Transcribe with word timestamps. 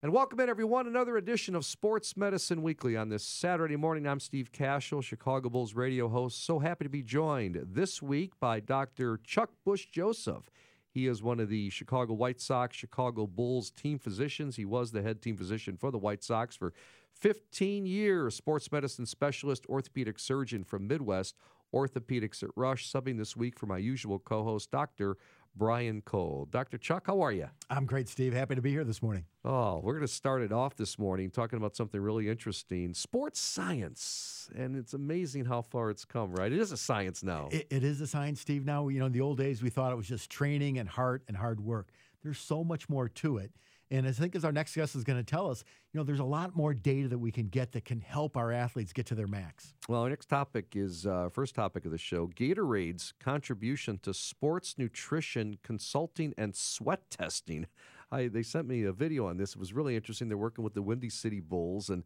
And 0.00 0.12
welcome 0.12 0.38
in, 0.38 0.48
everyone. 0.48 0.86
Another 0.86 1.16
edition 1.16 1.56
of 1.56 1.64
Sports 1.64 2.16
Medicine 2.16 2.62
Weekly 2.62 2.96
on 2.96 3.08
this 3.08 3.24
Saturday 3.24 3.74
morning. 3.74 4.06
I'm 4.06 4.20
Steve 4.20 4.52
Kashul, 4.52 5.02
Chicago 5.02 5.48
Bulls 5.48 5.74
radio 5.74 6.06
host. 6.06 6.44
So 6.44 6.60
happy 6.60 6.84
to 6.84 6.88
be 6.88 7.02
joined 7.02 7.60
this 7.72 8.00
week 8.00 8.38
by 8.38 8.60
Dr. 8.60 9.18
Chuck 9.24 9.50
Bush 9.64 9.86
Joseph. 9.86 10.52
He 10.88 11.08
is 11.08 11.20
one 11.20 11.40
of 11.40 11.48
the 11.48 11.68
Chicago 11.70 12.14
White 12.14 12.40
Sox, 12.40 12.76
Chicago 12.76 13.26
Bulls 13.26 13.72
team 13.72 13.98
physicians. 13.98 14.54
He 14.54 14.64
was 14.64 14.92
the 14.92 15.02
head 15.02 15.20
team 15.20 15.36
physician 15.36 15.76
for 15.76 15.90
the 15.90 15.98
White 15.98 16.22
Sox 16.22 16.54
for 16.54 16.72
15 17.14 17.84
years. 17.84 18.36
Sports 18.36 18.70
medicine 18.70 19.04
specialist, 19.04 19.66
orthopedic 19.68 20.20
surgeon 20.20 20.62
from 20.62 20.86
Midwest 20.86 21.34
Orthopedics 21.74 22.42
at 22.42 22.50
Rush, 22.56 22.90
subbing 22.90 23.18
this 23.18 23.36
week 23.36 23.58
for 23.58 23.66
my 23.66 23.78
usual 23.78 24.18
co 24.18 24.44
host, 24.44 24.70
Dr. 24.70 25.16
Brian 25.58 26.00
Cole. 26.02 26.46
Dr. 26.50 26.78
Chuck, 26.78 27.08
how 27.08 27.20
are 27.20 27.32
you? 27.32 27.48
I'm 27.68 27.84
great, 27.84 28.08
Steve. 28.08 28.32
Happy 28.32 28.54
to 28.54 28.62
be 28.62 28.70
here 28.70 28.84
this 28.84 29.02
morning. 29.02 29.24
Oh, 29.44 29.80
we're 29.82 29.94
going 29.94 30.06
to 30.06 30.12
start 30.12 30.40
it 30.40 30.52
off 30.52 30.76
this 30.76 30.98
morning 30.98 31.30
talking 31.30 31.56
about 31.56 31.74
something 31.74 32.00
really 32.00 32.28
interesting 32.28 32.94
sports 32.94 33.40
science. 33.40 34.48
And 34.54 34.76
it's 34.76 34.94
amazing 34.94 35.46
how 35.46 35.62
far 35.62 35.90
it's 35.90 36.04
come, 36.04 36.32
right? 36.32 36.52
It 36.52 36.58
is 36.58 36.70
a 36.70 36.76
science 36.76 37.24
now. 37.24 37.48
It, 37.50 37.66
it 37.70 37.82
is 37.82 38.00
a 38.00 38.06
science, 38.06 38.40
Steve. 38.40 38.64
Now, 38.64 38.86
you 38.86 39.00
know, 39.00 39.06
in 39.06 39.12
the 39.12 39.20
old 39.20 39.38
days, 39.38 39.60
we 39.60 39.68
thought 39.68 39.92
it 39.92 39.96
was 39.96 40.06
just 40.06 40.30
training 40.30 40.78
and 40.78 40.88
heart 40.88 41.24
and 41.26 41.36
hard 41.36 41.60
work. 41.60 41.88
There's 42.22 42.38
so 42.38 42.62
much 42.62 42.88
more 42.88 43.08
to 43.08 43.38
it. 43.38 43.52
And 43.90 44.06
I 44.06 44.12
think 44.12 44.36
as 44.36 44.44
our 44.44 44.52
next 44.52 44.74
guest 44.74 44.94
is 44.94 45.04
going 45.04 45.18
to 45.18 45.24
tell 45.24 45.50
us, 45.50 45.64
you 45.92 45.98
know, 45.98 46.04
there's 46.04 46.20
a 46.20 46.24
lot 46.24 46.54
more 46.54 46.74
data 46.74 47.08
that 47.08 47.18
we 47.18 47.32
can 47.32 47.48
get 47.48 47.72
that 47.72 47.84
can 47.84 48.00
help 48.00 48.36
our 48.36 48.52
athletes 48.52 48.92
get 48.92 49.06
to 49.06 49.14
their 49.14 49.26
max. 49.26 49.74
Well, 49.88 50.02
our 50.02 50.10
next 50.10 50.26
topic 50.26 50.74
is 50.76 51.06
uh, 51.06 51.30
first 51.30 51.54
topic 51.54 51.84
of 51.84 51.90
the 51.90 51.98
show: 51.98 52.28
Gatorade's 52.28 53.14
contribution 53.18 53.98
to 54.02 54.12
sports 54.12 54.74
nutrition 54.76 55.58
consulting 55.62 56.34
and 56.36 56.54
sweat 56.54 57.10
testing. 57.10 57.66
I, 58.10 58.28
they 58.28 58.42
sent 58.42 58.66
me 58.68 58.84
a 58.84 58.92
video 58.92 59.26
on 59.26 59.36
this. 59.36 59.52
It 59.52 59.58
was 59.58 59.72
really 59.72 59.96
interesting. 59.96 60.28
They're 60.28 60.38
working 60.38 60.64
with 60.64 60.74
the 60.74 60.82
Windy 60.82 61.10
City 61.10 61.40
Bulls 61.40 61.88
and. 61.88 62.04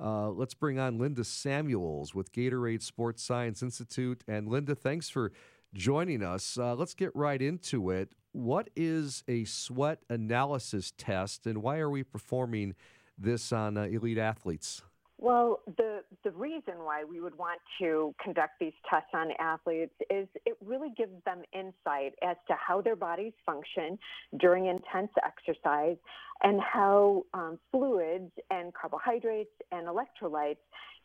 Uh, 0.00 0.28
let's 0.28 0.54
bring 0.54 0.76
on 0.76 0.98
Linda 0.98 1.22
Samuels 1.22 2.16
with 2.16 2.32
Gatorade 2.32 2.82
Sports 2.82 3.22
Science 3.22 3.62
Institute. 3.62 4.24
And 4.26 4.48
Linda, 4.48 4.74
thanks 4.74 5.08
for 5.08 5.30
joining 5.72 6.20
us. 6.20 6.58
Uh, 6.58 6.74
let's 6.74 6.94
get 6.94 7.14
right 7.14 7.40
into 7.40 7.90
it. 7.90 8.12
What 8.34 8.68
is 8.74 9.22
a 9.28 9.44
sweat 9.44 10.00
analysis 10.10 10.92
test, 10.98 11.46
and 11.46 11.62
why 11.62 11.78
are 11.78 11.88
we 11.88 12.02
performing 12.02 12.74
this 13.16 13.52
on 13.52 13.76
uh, 13.76 13.82
elite 13.82 14.18
athletes? 14.18 14.82
Well, 15.18 15.60
the, 15.76 16.00
the 16.24 16.32
reason 16.32 16.74
why 16.78 17.04
we 17.04 17.20
would 17.20 17.38
want 17.38 17.60
to 17.80 18.12
conduct 18.20 18.54
these 18.58 18.72
tests 18.90 19.10
on 19.14 19.28
athletes 19.38 19.94
is 20.10 20.26
it 20.44 20.56
really 20.60 20.88
gives 20.96 21.12
them 21.24 21.42
insight 21.52 22.14
as 22.22 22.36
to 22.48 22.56
how 22.58 22.80
their 22.80 22.96
bodies 22.96 23.34
function 23.46 23.96
during 24.40 24.66
intense 24.66 25.12
exercise 25.24 25.96
and 26.42 26.60
how 26.60 27.22
um, 27.34 27.60
fluids 27.70 28.32
and 28.50 28.74
carbohydrates 28.74 29.54
and 29.70 29.86
electrolytes 29.86 30.56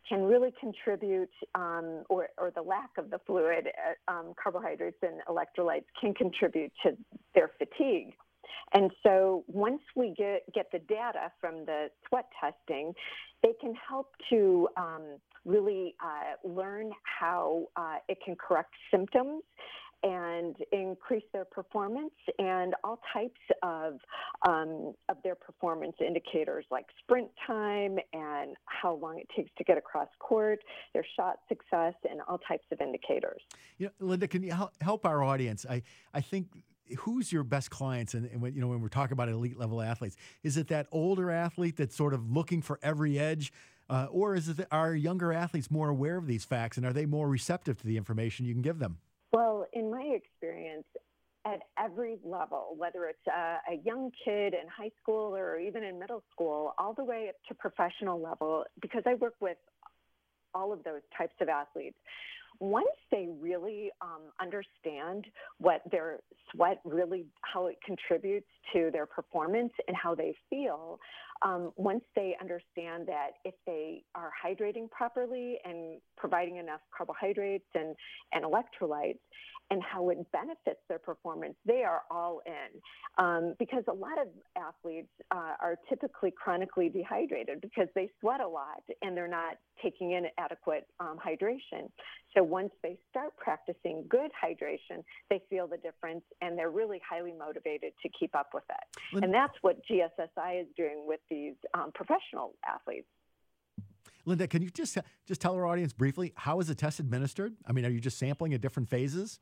can 0.07 0.23
really 0.23 0.53
contribute, 0.59 1.29
um, 1.55 2.03
or, 2.09 2.29
or 2.37 2.51
the 2.55 2.61
lack 2.61 2.89
of 2.97 3.09
the 3.09 3.19
fluid, 3.25 3.67
uh, 3.67 4.11
um, 4.11 4.33
carbohydrates 4.41 4.97
and 5.01 5.21
electrolytes 5.27 5.85
can 5.99 6.13
contribute 6.13 6.71
to 6.83 6.97
their 7.35 7.51
fatigue. 7.57 8.13
And 8.73 8.91
so 9.03 9.43
once 9.47 9.81
we 9.95 10.13
get, 10.15 10.41
get 10.53 10.71
the 10.71 10.79
data 10.79 11.31
from 11.39 11.65
the 11.65 11.87
sweat 12.07 12.25
testing, 12.39 12.93
they 13.41 13.53
can 13.59 13.73
help 13.87 14.07
to 14.29 14.67
um, 14.77 15.03
really 15.45 15.95
uh, 16.03 16.47
learn 16.47 16.91
how 17.03 17.65
uh, 17.75 17.97
it 18.07 18.19
can 18.23 18.35
correct 18.35 18.73
symptoms 18.91 19.43
and 20.03 20.55
increase 20.71 21.23
their 21.33 21.45
performance 21.45 22.13
and 22.37 22.73
all 22.83 22.99
types 23.13 23.39
of 23.63 23.99
um, 24.47 24.93
of 25.09 25.17
their 25.23 25.35
performance 25.35 25.95
indicators 25.99 26.65
like 26.71 26.85
sprint 26.99 27.29
time 27.45 27.97
and 28.13 28.55
how 28.65 28.95
long 28.95 29.19
it 29.19 29.27
takes 29.35 29.51
to 29.57 29.63
get 29.63 29.77
across 29.77 30.07
court, 30.19 30.59
their 30.93 31.05
shot 31.17 31.39
success, 31.49 31.93
and 32.09 32.21
all 32.27 32.37
types 32.47 32.65
of 32.71 32.79
indicators. 32.79 33.41
You 33.77 33.87
know, 33.87 34.07
Linda, 34.07 34.27
can 34.27 34.43
you 34.43 34.53
help 34.81 35.05
our 35.05 35.23
audience? 35.23 35.65
I 35.69 35.81
I 36.13 36.21
think 36.21 36.47
who's 36.97 37.31
your 37.31 37.43
best 37.43 37.69
clients 37.69 38.13
and, 38.13 38.25
and, 38.25 38.41
when 38.41 38.53
you 38.53 38.61
know 38.61 38.67
when 38.67 38.81
we're 38.81 38.87
talking 38.87 39.13
about 39.13 39.29
elite 39.29 39.59
level 39.59 39.81
athletes 39.81 40.15
is 40.43 40.57
it 40.57 40.67
that 40.69 40.87
older 40.91 41.29
athlete 41.29 41.77
that's 41.77 41.95
sort 41.95 42.15
of 42.15 42.31
looking 42.31 42.63
for 42.63 42.79
every 42.81 43.19
edge 43.19 43.53
uh, 43.89 44.07
or 44.09 44.35
is 44.35 44.49
it 44.49 44.65
are 44.71 44.95
younger 44.95 45.31
athletes 45.31 45.69
more 45.69 45.89
aware 45.89 46.17
of 46.17 46.25
these 46.25 46.43
facts 46.43 46.77
and 46.77 46.85
are 46.87 46.93
they 46.93 47.05
more 47.05 47.29
receptive 47.29 47.77
to 47.77 47.85
the 47.85 47.95
information 47.95 48.43
you 48.43 48.53
can 48.53 48.63
give 48.63 48.79
them 48.79 48.97
well, 49.31 49.65
in 49.73 49.91
my 49.91 50.03
experience, 50.15 50.85
at 51.45 51.61
every 51.81 52.17
level, 52.23 52.75
whether 52.77 53.05
it's 53.05 53.25
a, 53.27 53.59
a, 53.71 53.75
young 53.85 54.11
kid 54.25 54.53
in 54.53 54.67
high 54.67 54.91
school 55.01 55.35
or 55.35 55.57
even 55.57 55.83
in 55.83 55.97
middle 55.97 56.21
school, 56.31 56.73
all 56.77 56.93
the 56.93 57.03
way 57.03 57.27
up 57.29 57.35
to 57.47 57.53
professional 57.55 58.21
level, 58.21 58.65
because 58.81 59.03
I 59.05 59.15
work 59.15 59.35
with 59.39 59.57
all 60.53 60.73
of 60.73 60.83
those 60.83 61.01
types 61.17 61.33
of 61.39 61.47
athletes. 61.47 61.97
Once 62.59 62.87
they 63.09 63.29
really 63.39 63.89
um, 64.01 64.23
understand 64.41 65.25
what 65.59 65.81
their 65.91 66.19
sweat 66.51 66.81
really, 66.83 67.25
how 67.41 67.67
it 67.67 67.77
contributes 67.85 68.49
to 68.73 68.89
their 68.91 69.05
performance 69.05 69.71
and 69.87 69.95
how 69.95 70.13
they 70.13 70.35
feel, 70.49 70.99
um, 71.41 71.71
once 71.77 72.03
they 72.15 72.35
understand 72.41 73.07
that 73.07 73.31
if 73.45 73.53
they 73.65 74.03
are 74.15 74.31
hydrating 74.45 74.89
properly 74.89 75.57
and 75.63 75.99
providing 76.17 76.57
enough 76.57 76.81
carbohydrates 76.95 77.67
and, 77.75 77.95
and 78.33 78.43
electrolytes, 78.43 79.19
and 79.71 79.81
how 79.83 80.09
it 80.09 80.17
benefits 80.31 80.79
their 80.87 80.99
performance, 80.99 81.55
they 81.65 81.83
are 81.83 82.01
all 82.09 82.41
in. 82.45 83.23
Um, 83.23 83.55
because 83.59 83.83
a 83.87 83.93
lot 83.93 84.19
of 84.19 84.27
athletes 84.57 85.09
uh, 85.31 85.53
are 85.61 85.75
typically 85.89 86.31
chronically 86.31 86.89
dehydrated 86.89 87.61
because 87.61 87.87
they 87.93 88.09
sweat 88.19 88.41
a 88.41 88.47
lot 88.47 88.81
and 89.01 89.15
they're 89.15 89.27
not 89.27 89.57
taking 89.83 90.11
in 90.11 90.25
adequate 90.37 90.87
um, 90.99 91.17
hydration. 91.23 91.89
So 92.35 92.43
once 92.43 92.71
they 92.83 92.97
start 93.09 93.35
practicing 93.37 94.05
good 94.09 94.31
hydration, 94.43 95.03
they 95.29 95.41
feel 95.49 95.67
the 95.67 95.77
difference 95.77 96.23
and 96.41 96.57
they're 96.57 96.71
really 96.71 97.01
highly 97.07 97.33
motivated 97.37 97.93
to 98.01 98.09
keep 98.17 98.35
up 98.35 98.49
with 98.53 98.63
it. 98.69 99.23
And 99.23 99.33
that's 99.33 99.53
what 99.61 99.77
GSSI 99.89 100.61
is 100.61 100.67
doing 100.75 101.03
with 101.05 101.19
these 101.29 101.55
um, 101.73 101.91
professional 101.93 102.55
athletes. 102.67 103.07
Linda, 104.25 104.47
can 104.47 104.61
you 104.61 104.69
just 104.69 104.97
just 105.27 105.41
tell 105.41 105.55
our 105.55 105.65
audience 105.65 105.93
briefly 105.93 106.33
how 106.35 106.59
is 106.59 106.67
the 106.67 106.75
test 106.75 106.99
administered? 106.99 107.53
I 107.65 107.71
mean, 107.71 107.85
are 107.85 107.89
you 107.89 107.99
just 107.99 108.17
sampling 108.17 108.53
at 108.53 108.61
different 108.61 108.89
phases? 108.89 109.39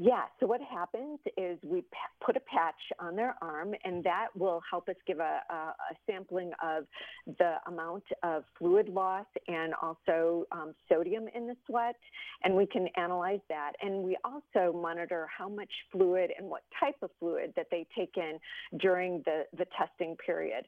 Yeah, 0.00 0.22
so 0.38 0.46
what 0.46 0.60
happens 0.60 1.18
is 1.36 1.58
we 1.64 1.82
put 2.24 2.36
a 2.36 2.40
patch 2.40 2.80
on 3.00 3.16
their 3.16 3.34
arm, 3.42 3.74
and 3.84 4.04
that 4.04 4.28
will 4.36 4.62
help 4.70 4.88
us 4.88 4.94
give 5.08 5.18
a, 5.18 5.40
a, 5.50 5.54
a 5.54 5.74
sampling 6.06 6.52
of 6.62 6.84
the 7.38 7.56
amount 7.66 8.04
of 8.22 8.44
fluid 8.56 8.88
loss 8.88 9.26
and 9.48 9.74
also 9.82 10.44
um, 10.52 10.72
sodium 10.88 11.24
in 11.34 11.48
the 11.48 11.56
sweat, 11.66 11.96
and 12.44 12.54
we 12.54 12.64
can 12.64 12.86
analyze 12.96 13.40
that. 13.48 13.72
And 13.82 14.04
we 14.04 14.16
also 14.24 14.72
monitor 14.72 15.26
how 15.36 15.48
much 15.48 15.72
fluid 15.90 16.30
and 16.38 16.48
what 16.48 16.62
type 16.78 16.96
of 17.02 17.10
fluid 17.18 17.52
that 17.56 17.66
they 17.72 17.84
take 17.96 18.16
in 18.16 18.38
during 18.78 19.24
the, 19.26 19.46
the 19.56 19.66
testing 19.76 20.14
period. 20.24 20.64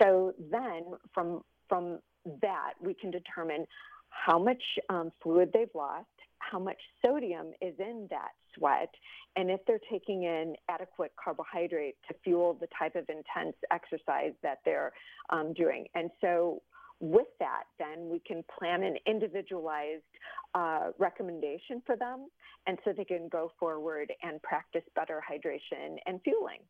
So 0.00 0.32
then, 0.50 0.86
from 1.14 1.42
from 1.68 2.00
that, 2.42 2.72
we 2.82 2.94
can 2.94 3.12
determine 3.12 3.64
how 4.08 4.38
much 4.38 4.62
um, 4.88 5.10
fluid 5.22 5.50
they've 5.54 5.74
lost, 5.74 6.06
how 6.50 6.58
much 6.58 6.80
sodium 7.04 7.48
is 7.60 7.74
in 7.78 8.06
that 8.10 8.32
sweat, 8.54 8.92
and 9.36 9.50
if 9.50 9.60
they're 9.66 9.80
taking 9.90 10.24
in 10.24 10.54
adequate 10.68 11.12
carbohydrate 11.22 11.96
to 12.08 12.14
fuel 12.22 12.56
the 12.60 12.68
type 12.78 12.94
of 12.96 13.04
intense 13.08 13.56
exercise 13.70 14.32
that 14.42 14.58
they're 14.64 14.92
um, 15.30 15.52
doing. 15.54 15.86
And 15.94 16.10
so 16.20 16.62
with 17.00 17.28
that, 17.40 17.64
then 17.78 18.08
we 18.10 18.20
can 18.20 18.44
plan 18.58 18.82
an 18.82 18.96
individualized 19.06 20.02
uh, 20.54 20.90
recommendation 20.98 21.82
for 21.86 21.96
them, 21.96 22.28
and 22.66 22.78
so 22.84 22.92
they 22.96 23.04
can 23.04 23.28
go 23.28 23.50
forward 23.58 24.12
and 24.22 24.40
practice 24.42 24.84
better 24.94 25.20
hydration 25.30 25.96
and 26.06 26.20
fueling. 26.22 26.60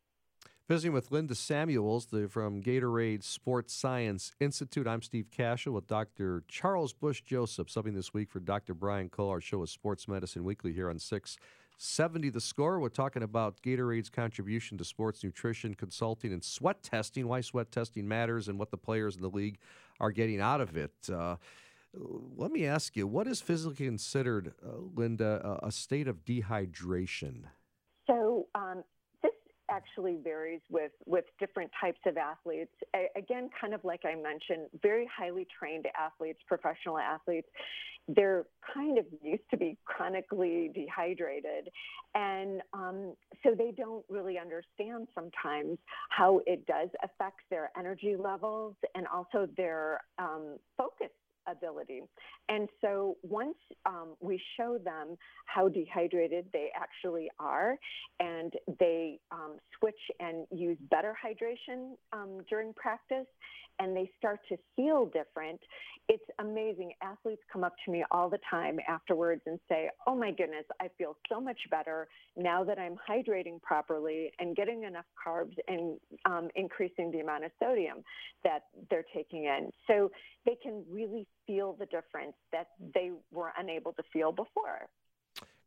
Visiting 0.69 0.93
with 0.93 1.11
Linda 1.11 1.35
Samuels 1.35 2.05
the, 2.05 2.29
from 2.29 2.61
Gatorade 2.61 3.21
Sports 3.21 3.73
Science 3.73 4.31
Institute. 4.39 4.87
I'm 4.87 5.01
Steve 5.01 5.27
Kashul 5.29 5.73
with 5.73 5.87
Dr. 5.87 6.41
Charles 6.47 6.93
Bush 6.93 7.21
Joseph, 7.21 7.67
subbing 7.67 7.93
this 7.95 8.13
week 8.13 8.29
for 8.29 8.39
Dr. 8.39 8.73
Brian 8.73 9.09
Cole. 9.09 9.29
Our 9.29 9.41
show 9.41 9.61
is 9.63 9.71
Sports 9.71 10.07
Medicine 10.07 10.45
Weekly 10.45 10.71
here 10.71 10.89
on 10.89 10.99
670 10.99 12.29
The 12.29 12.39
Score. 12.39 12.79
We're 12.79 12.87
talking 12.87 13.23
about 13.23 13.61
Gatorade's 13.61 14.09
contribution 14.09 14.77
to 14.77 14.85
sports 14.85 15.21
nutrition, 15.21 15.73
consulting, 15.73 16.31
and 16.31 16.41
sweat 16.41 16.81
testing, 16.81 17.27
why 17.27 17.41
sweat 17.41 17.69
testing 17.69 18.07
matters, 18.07 18.47
and 18.47 18.57
what 18.57 18.71
the 18.71 18.77
players 18.77 19.17
in 19.17 19.21
the 19.21 19.29
league 19.29 19.57
are 19.99 20.11
getting 20.11 20.39
out 20.39 20.61
of 20.61 20.77
it. 20.77 20.93
Uh, 21.11 21.35
let 22.37 22.51
me 22.53 22.65
ask 22.65 22.95
you, 22.95 23.05
what 23.05 23.27
is 23.27 23.41
physically 23.41 23.85
considered, 23.85 24.53
uh, 24.65 24.77
Linda, 24.95 25.59
a 25.61 25.73
state 25.73 26.07
of 26.07 26.23
dehydration? 26.23 27.47
So, 28.07 28.47
um, 28.55 28.83
actually 29.73 30.17
varies 30.23 30.61
with, 30.69 30.91
with 31.05 31.25
different 31.39 31.71
types 31.79 31.99
of 32.05 32.17
athletes. 32.17 32.71
Again, 33.15 33.49
kind 33.59 33.73
of 33.73 33.83
like 33.83 34.01
I 34.05 34.15
mentioned, 34.15 34.67
very 34.81 35.09
highly 35.15 35.47
trained 35.57 35.87
athletes, 35.97 36.39
professional 36.47 36.97
athletes, 36.97 37.47
they're 38.07 38.45
kind 38.73 38.97
of 38.97 39.05
used 39.21 39.49
to 39.51 39.57
be 39.57 39.77
chronically 39.85 40.71
dehydrated. 40.75 41.69
And 42.15 42.61
um, 42.73 43.13
so 43.43 43.55
they 43.57 43.71
don't 43.71 44.03
really 44.09 44.37
understand 44.37 45.07
sometimes 45.15 45.77
how 46.09 46.41
it 46.45 46.65
does 46.67 46.89
affect 47.03 47.39
their 47.49 47.71
energy 47.77 48.15
levels 48.17 48.75
and 48.95 49.07
also 49.07 49.47
their 49.55 50.01
um, 50.19 50.57
focus 50.77 51.09
ability. 51.47 52.01
And 52.49 52.67
so 52.81 53.17
once 53.23 53.57
um, 53.85 54.15
we 54.19 54.41
show 54.57 54.77
them 54.83 55.17
how 55.45 55.69
dehydrated 55.69 56.45
they 56.53 56.69
actually 56.75 57.29
are, 57.39 57.77
and 58.19 58.53
they 58.79 59.19
um, 59.31 59.57
switch 59.79 59.99
and 60.19 60.45
use 60.51 60.77
better 60.89 61.15
hydration 61.23 61.93
um, 62.11 62.39
during 62.49 62.73
practice, 62.73 63.27
and 63.79 63.95
they 63.95 64.09
start 64.17 64.39
to 64.49 64.57
feel 64.75 65.05
different, 65.05 65.59
it's 66.09 66.23
amazing. 66.39 66.91
Athletes 67.01 67.41
come 67.51 67.63
up 67.63 67.73
to 67.85 67.91
me 67.91 68.03
all 68.11 68.29
the 68.29 68.39
time 68.49 68.77
afterwards 68.87 69.41
and 69.45 69.59
say, 69.69 69.89
Oh 70.05 70.15
my 70.15 70.31
goodness, 70.31 70.65
I 70.81 70.89
feel 70.97 71.17
so 71.29 71.39
much 71.39 71.57
better 71.71 72.07
now 72.35 72.63
that 72.63 72.77
I'm 72.77 72.95
hydrating 73.09 73.61
properly 73.61 74.31
and 74.39 74.55
getting 74.55 74.83
enough 74.83 75.05
carbs 75.25 75.55
and 75.67 75.97
um, 76.25 76.49
increasing 76.55 77.11
the 77.11 77.19
amount 77.19 77.45
of 77.45 77.51
sodium 77.59 78.03
that 78.43 78.63
they're 78.89 79.05
taking 79.13 79.45
in. 79.45 79.71
So 79.87 80.11
they 80.45 80.57
can 80.61 80.83
really 80.91 81.25
feel 81.45 81.73
the 81.79 81.85
difference 81.85 82.33
that 82.51 82.67
they 82.93 83.11
were 83.31 83.51
unable 83.57 83.93
to 83.93 84.03
feel 84.11 84.31
before. 84.31 84.87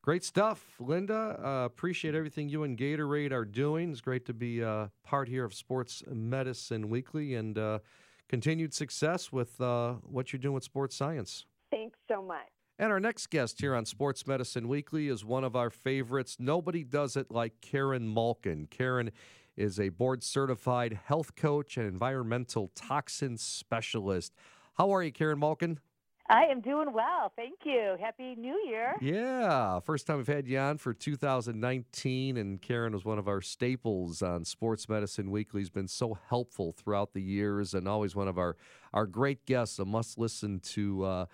Great 0.02 0.22
stuff, 0.22 0.64
Linda. 0.78 1.40
Uh, 1.44 1.64
appreciate 1.64 2.14
everything 2.14 2.48
you 2.48 2.62
and 2.62 2.78
Gatorade 2.78 3.32
are 3.32 3.44
doing. 3.44 3.90
It's 3.90 4.00
great 4.00 4.24
to 4.26 4.32
be 4.32 4.62
uh, 4.62 4.86
part 5.02 5.28
here 5.28 5.44
of 5.44 5.52
Sports 5.52 6.04
Medicine 6.06 6.88
Weekly 6.88 7.34
and 7.34 7.58
uh, 7.58 7.80
continued 8.28 8.72
success 8.72 9.32
with 9.32 9.60
uh, 9.60 9.94
what 10.04 10.32
you're 10.32 10.38
doing 10.38 10.54
with 10.54 10.62
sports 10.62 10.94
science. 10.94 11.46
Thanks 11.72 11.98
so 12.08 12.22
much. 12.22 12.46
And 12.78 12.92
our 12.92 13.00
next 13.00 13.30
guest 13.30 13.60
here 13.60 13.74
on 13.74 13.84
Sports 13.84 14.26
Medicine 14.26 14.68
Weekly 14.68 15.08
is 15.08 15.24
one 15.24 15.44
of 15.44 15.56
our 15.56 15.70
favorites. 15.70 16.36
Nobody 16.38 16.84
does 16.84 17.16
it 17.16 17.30
like 17.30 17.54
Karen 17.60 18.12
Malkin. 18.12 18.68
Karen 18.70 19.10
is 19.56 19.80
a 19.80 19.88
board 19.88 20.22
certified 20.22 21.00
health 21.06 21.34
coach 21.34 21.76
and 21.78 21.88
environmental 21.88 22.70
toxin 22.76 23.38
specialist. 23.38 24.34
How 24.76 24.94
are 24.94 25.02
you, 25.02 25.10
Karen 25.10 25.38
Malkin? 25.38 25.80
I 26.28 26.44
am 26.46 26.60
doing 26.60 26.92
well. 26.92 27.32
Thank 27.34 27.60
you. 27.64 27.96
Happy 27.98 28.34
New 28.34 28.62
Year. 28.66 28.94
Yeah. 29.00 29.80
First 29.80 30.06
time 30.06 30.18
we've 30.18 30.26
had 30.26 30.46
you 30.46 30.58
on 30.58 30.76
for 30.76 30.92
2019, 30.92 32.36
and 32.36 32.60
Karen 32.60 32.92
was 32.92 33.02
one 33.02 33.18
of 33.18 33.26
our 33.26 33.40
staples 33.40 34.20
on 34.20 34.44
Sports 34.44 34.86
Medicine 34.86 35.30
Weekly. 35.30 35.62
Has 35.62 35.70
been 35.70 35.88
so 35.88 36.18
helpful 36.28 36.72
throughout 36.76 37.14
the 37.14 37.22
years 37.22 37.72
and 37.72 37.88
always 37.88 38.14
one 38.14 38.28
of 38.28 38.36
our, 38.36 38.56
our 38.92 39.06
great 39.06 39.46
guests, 39.46 39.78
a 39.78 39.86
must 39.86 40.18
listen 40.18 40.60
to 40.60 41.04
uh, 41.04 41.26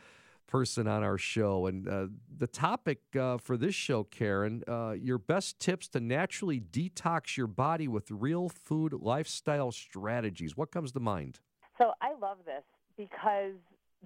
person 0.46 0.86
on 0.86 1.02
our 1.02 1.18
show. 1.18 1.66
And 1.66 1.88
uh, 1.88 2.06
the 2.38 2.46
topic 2.46 3.00
uh, 3.18 3.38
for 3.38 3.56
this 3.56 3.74
show, 3.74 4.04
Karen, 4.04 4.62
uh, 4.68 4.92
your 4.92 5.18
best 5.18 5.58
tips 5.58 5.88
to 5.88 6.00
naturally 6.00 6.60
detox 6.60 7.36
your 7.36 7.48
body 7.48 7.88
with 7.88 8.08
real 8.08 8.48
food 8.48 8.92
lifestyle 8.92 9.72
strategies. 9.72 10.56
What 10.56 10.70
comes 10.70 10.92
to 10.92 11.00
mind? 11.00 11.40
So 11.78 11.92
I 12.00 12.12
love 12.20 12.36
this 12.44 12.62
because 12.96 13.54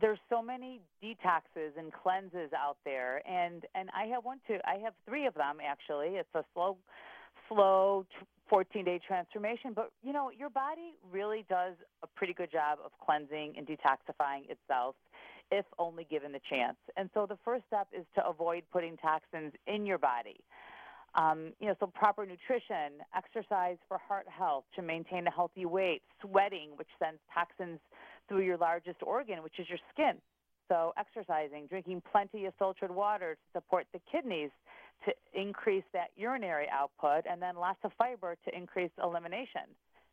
there's 0.01 0.19
so 0.29 0.43
many 0.43 0.81
detoxes 1.03 1.77
and 1.79 1.93
cleanses 1.93 2.51
out 2.57 2.77
there 2.85 3.23
and 3.27 3.65
and 3.75 3.89
I 3.97 4.07
have 4.07 4.25
one 4.25 4.41
too. 4.47 4.59
I 4.65 4.79
have 4.85 4.95
3 5.07 5.27
of 5.27 5.35
them 5.35 5.59
actually. 5.67 6.17
It's 6.17 6.35
a 6.35 6.45
slow 6.55 6.77
slow 7.49 8.07
14 8.49 8.85
day 8.85 9.01
transformation, 9.07 9.73
but 9.75 9.91
you 10.03 10.13
know, 10.13 10.31
your 10.31 10.51
body 10.51 10.95
really 11.11 11.45
does 11.49 11.75
a 12.03 12.07
pretty 12.07 12.33
good 12.33 12.53
job 12.53 12.79
of 12.85 12.93
cleansing 13.05 13.55
and 13.57 13.67
detoxifying 13.67 14.49
itself 14.51 14.97
if 15.51 15.65
only 15.79 16.05
given 16.05 16.33
the 16.33 16.41
chance. 16.51 16.77
And 16.97 17.09
so 17.15 17.27
the 17.27 17.39
first 17.45 17.65
step 17.67 17.89
is 17.97 18.05
to 18.17 18.27
avoid 18.27 18.65
putting 18.73 18.97
toxins 18.97 19.53
in 19.67 19.87
your 19.87 19.99
body. 19.99 20.41
Um, 21.15 21.53
you 21.61 21.69
know, 21.69 21.75
so 21.81 21.87
proper 21.87 22.27
nutrition, 22.27 23.01
exercise 23.17 23.79
for 23.89 23.99
heart 23.99 24.27
health 24.29 24.65
to 24.75 24.83
maintain 24.83 25.27
a 25.27 25.31
healthy 25.31 25.65
weight, 25.65 26.03
sweating, 26.21 26.71
which 26.77 26.89
sends 26.99 27.21
toxins 27.33 27.79
through 28.29 28.43
your 28.43 28.57
largest 28.57 29.03
organ, 29.03 29.43
which 29.43 29.59
is 29.59 29.69
your 29.69 29.79
skin. 29.93 30.21
So, 30.69 30.93
exercising, 30.99 31.67
drinking 31.69 32.03
plenty 32.11 32.47
of 32.47 32.55
filtered 32.59 32.91
water 32.91 33.35
to 33.37 33.61
support 33.61 33.87
the 33.93 34.01
kidneys 34.11 34.51
to 35.05 35.13
increase 35.35 35.85
that 35.93 36.09
urinary 36.17 36.67
output, 36.73 37.25
and 37.31 37.41
then 37.41 37.57
lots 37.57 37.79
of 37.85 37.93
fiber 37.99 38.37
to 38.45 38.57
increase 38.57 38.91
elimination. 39.03 39.63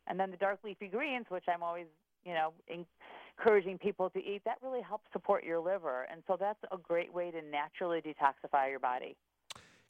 And 0.06 0.20
then 0.20 0.30
the 0.30 0.36
dark 0.36 0.58
leafy 0.62 0.88
greens, 0.88 1.26
which 1.28 1.44
I'm 1.52 1.62
always, 1.62 1.86
you 2.24 2.34
know, 2.34 2.52
encouraging 2.68 3.78
people 3.78 4.10
to 4.10 4.18
eat, 4.18 4.42
that 4.44 4.58
really 4.62 4.82
helps 4.82 5.06
support 5.12 5.44
your 5.44 5.58
liver. 5.58 6.06
And 6.10 6.22
so 6.26 6.36
that's 6.38 6.58
a 6.70 6.76
great 6.76 7.12
way 7.12 7.30
to 7.30 7.40
naturally 7.42 8.00
detoxify 8.00 8.70
your 8.70 8.80
body. 8.80 9.16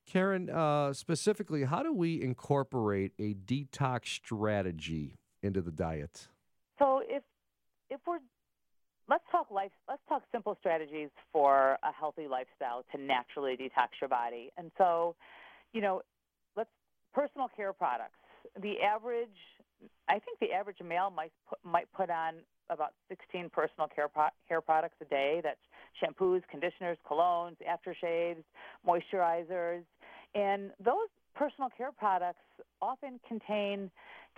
Karen, 0.06 0.50
uh, 0.50 0.92
specifically, 0.92 1.64
how 1.64 1.82
do 1.82 1.92
we 1.92 2.22
incorporate 2.22 3.12
a 3.18 3.34
detox 3.34 4.06
strategy 4.08 5.18
into 5.42 5.62
the 5.62 5.72
diet? 5.72 6.28
So 6.78 7.02
if 7.04 7.22
if 7.94 8.00
we're 8.06 8.18
let's 9.08 9.24
talk 9.30 9.50
life 9.50 9.70
let's 9.88 10.02
talk 10.08 10.22
simple 10.32 10.56
strategies 10.58 11.10
for 11.32 11.78
a 11.82 11.92
healthy 11.98 12.26
lifestyle 12.28 12.84
to 12.92 13.00
naturally 13.00 13.56
detox 13.56 13.88
your 14.00 14.08
body. 14.08 14.50
And 14.58 14.70
so 14.76 15.14
you 15.72 15.80
know 15.80 16.02
let's 16.56 16.70
personal 17.14 17.48
care 17.56 17.72
products. 17.72 18.18
The 18.60 18.80
average 18.82 19.28
i 20.08 20.18
think 20.18 20.38
the 20.40 20.52
average 20.52 20.78
male 20.84 21.10
might 21.10 21.32
put, 21.48 21.58
might 21.64 21.90
put 21.92 22.10
on 22.10 22.34
about 22.70 22.94
16 23.08 23.50
personal 23.50 23.88
care 23.94 24.08
pro- 24.08 24.34
hair 24.48 24.60
products 24.60 24.96
a 25.00 25.04
day. 25.04 25.40
That's 25.42 25.58
shampoos 26.02 26.42
conditioners 26.50 26.98
colognes 27.08 27.56
aftershaves 27.62 28.42
moisturizers. 28.86 29.82
And 30.34 30.70
those 30.84 31.08
personal 31.34 31.68
care 31.76 31.92
products 31.92 32.42
often 32.82 33.20
contain 33.28 33.90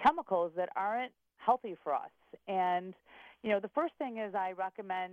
chemicals 0.04 0.52
that 0.56 0.68
aren't 0.76 1.12
healthy 1.38 1.76
for 1.82 1.94
us. 1.94 2.10
And 2.48 2.94
you 3.42 3.50
know, 3.50 3.60
the 3.60 3.70
first 3.74 3.94
thing 3.98 4.18
is 4.18 4.34
I 4.34 4.52
recommend 4.52 5.12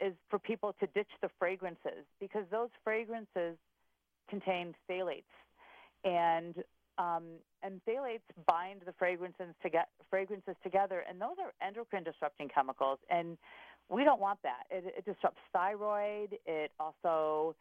is 0.00 0.14
for 0.28 0.38
people 0.38 0.74
to 0.80 0.86
ditch 0.88 1.10
the 1.22 1.28
fragrances 1.38 2.04
because 2.20 2.44
those 2.50 2.70
fragrances 2.82 3.56
contain 4.28 4.74
phthalates, 4.88 5.22
and 6.04 6.54
um, 6.98 7.24
and 7.62 7.80
phthalates 7.86 8.22
bind 8.46 8.82
the 8.86 8.92
fragrances 8.92 9.54
fragrances 10.10 10.56
together, 10.62 11.04
and 11.08 11.20
those 11.20 11.36
are 11.40 11.52
endocrine 11.66 12.04
disrupting 12.04 12.48
chemicals, 12.54 12.98
and 13.10 13.36
we 13.88 14.04
don't 14.04 14.20
want 14.20 14.38
that. 14.42 14.64
It, 14.70 14.94
it 14.98 15.04
disrupts 15.04 15.40
thyroid. 15.52 16.38
It 16.46 16.70
also 16.80 17.54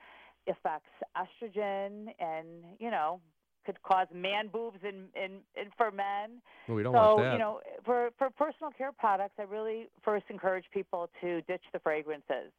affects 0.48 0.90
estrogen, 1.18 2.08
and 2.20 2.48
you 2.80 2.92
know 2.92 3.20
could 3.66 3.82
cause 3.84 4.08
man 4.14 4.48
boobs 4.48 4.80
in, 4.84 5.06
in, 5.16 5.40
in 5.56 5.70
for 5.78 5.92
men. 5.92 6.42
Well, 6.68 6.76
we 6.76 6.84
don't 6.84 6.94
so, 6.94 7.00
want 7.00 7.18
that. 7.24 7.34
you 7.34 7.40
know, 7.40 7.62
for, 7.86 8.10
for 8.18 8.30
personal 8.30 8.72
care 8.72 8.92
products, 8.92 9.36
I 9.40 9.44
really 9.44 9.88
first 10.04 10.26
encourage 10.30 10.66
people 10.74 11.10
to 11.22 11.42
ditch 11.42 11.64
the 11.72 11.80
fragrances 11.80 12.52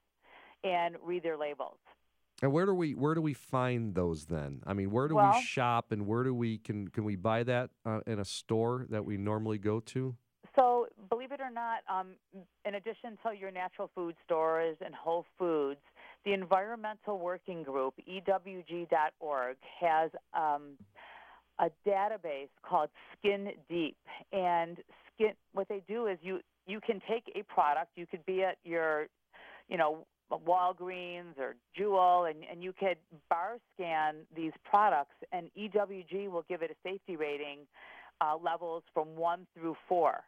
and 0.63 0.97
read 1.03 1.23
their 1.23 1.37
labels. 1.37 1.77
And 2.43 2.53
where 2.53 2.67
do 2.67 2.75
we 2.75 2.95
where 2.95 3.15
do 3.15 3.23
we 3.23 3.33
find 3.33 3.95
those 3.95 4.27
then? 4.27 4.61
I 4.67 4.75
mean, 4.75 4.91
where 4.91 5.07
do 5.07 5.15
Well- 5.15 5.35
we 5.35 5.41
shop 5.43 5.93
and 5.93 6.07
where 6.07 6.25
do 6.25 6.35
we 6.35 6.59
can 6.59 6.89
can 6.89 7.05
we 7.05 7.15
buy 7.17 7.45
that 7.45 7.71
uh, 7.87 8.01
in 8.07 8.19
a 8.19 8.25
store 8.25 8.87
that 8.91 9.05
we 9.05 9.17
normally 9.17 9.59
go 9.59 9.81
to? 9.81 10.17
So, 10.57 10.87
believe 11.11 11.33
it 11.33 11.41
or 11.41 11.51
not, 11.51 11.81
um, 11.89 12.15
in 12.65 12.77
addition 12.77 13.19
to 13.25 13.35
your 13.37 13.51
natural 13.51 13.91
food 13.95 14.15
stores 14.25 14.77
and 14.85 14.95
Whole 14.95 15.27
Foods, 15.37 15.81
the 16.25 16.33
Environmental 16.33 17.19
Working 17.19 17.65
Group, 17.65 17.95
EWG.org, 18.09 19.57
has 19.81 20.11
um, 20.33 20.77
a 21.59 21.71
database 21.87 22.49
called 22.63 22.91
Skin 23.19 23.51
Deep. 23.69 23.97
And 24.33 24.79
skin, 25.15 25.33
what 25.53 25.69
they 25.69 25.83
do 25.87 26.07
is 26.07 26.19
you 26.23 26.41
you 26.67 26.81
can 26.81 27.01
take 27.09 27.25
a 27.35 27.43
product. 27.43 27.91
You 27.97 28.07
could 28.07 28.25
be 28.25 28.43
at 28.43 28.57
your, 28.65 29.07
you 29.69 29.77
know, 29.77 30.07
Walgreens 30.33 31.39
or 31.39 31.57
Jewel, 31.77 32.25
and, 32.25 32.39
and 32.51 32.63
you 32.63 32.73
could 32.73 32.97
bar 33.29 33.59
scan 33.75 34.17
these 34.35 34.53
products, 34.65 35.15
and 35.31 35.51
EWG 35.59 36.31
will 36.31 36.45
give 36.49 36.63
it 36.63 36.71
a 36.71 36.75
safety 36.83 37.17
rating 37.17 37.61
uh, 38.21 38.37
levels 38.43 38.83
from 38.93 39.15
one 39.15 39.47
through 39.57 39.77
four. 39.89 40.25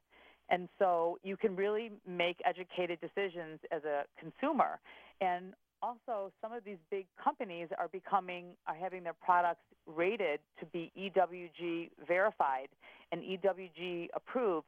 And 0.48 0.68
so 0.78 1.18
you 1.24 1.36
can 1.36 1.56
really 1.56 1.90
make 2.06 2.36
educated 2.44 3.00
decisions 3.00 3.58
as 3.72 3.82
a 3.84 4.04
consumer. 4.20 4.78
And 5.20 5.54
also, 5.82 6.32
some 6.40 6.52
of 6.52 6.64
these 6.64 6.78
big 6.90 7.06
companies 7.22 7.68
are 7.78 7.88
becoming, 7.88 8.56
are 8.66 8.74
having 8.74 9.04
their 9.04 9.14
products 9.14 9.62
rated 9.86 10.40
to 10.60 10.66
be 10.66 10.92
EWG 10.98 11.90
verified 12.06 12.68
and 13.12 13.22
EWG 13.22 14.08
approved 14.14 14.66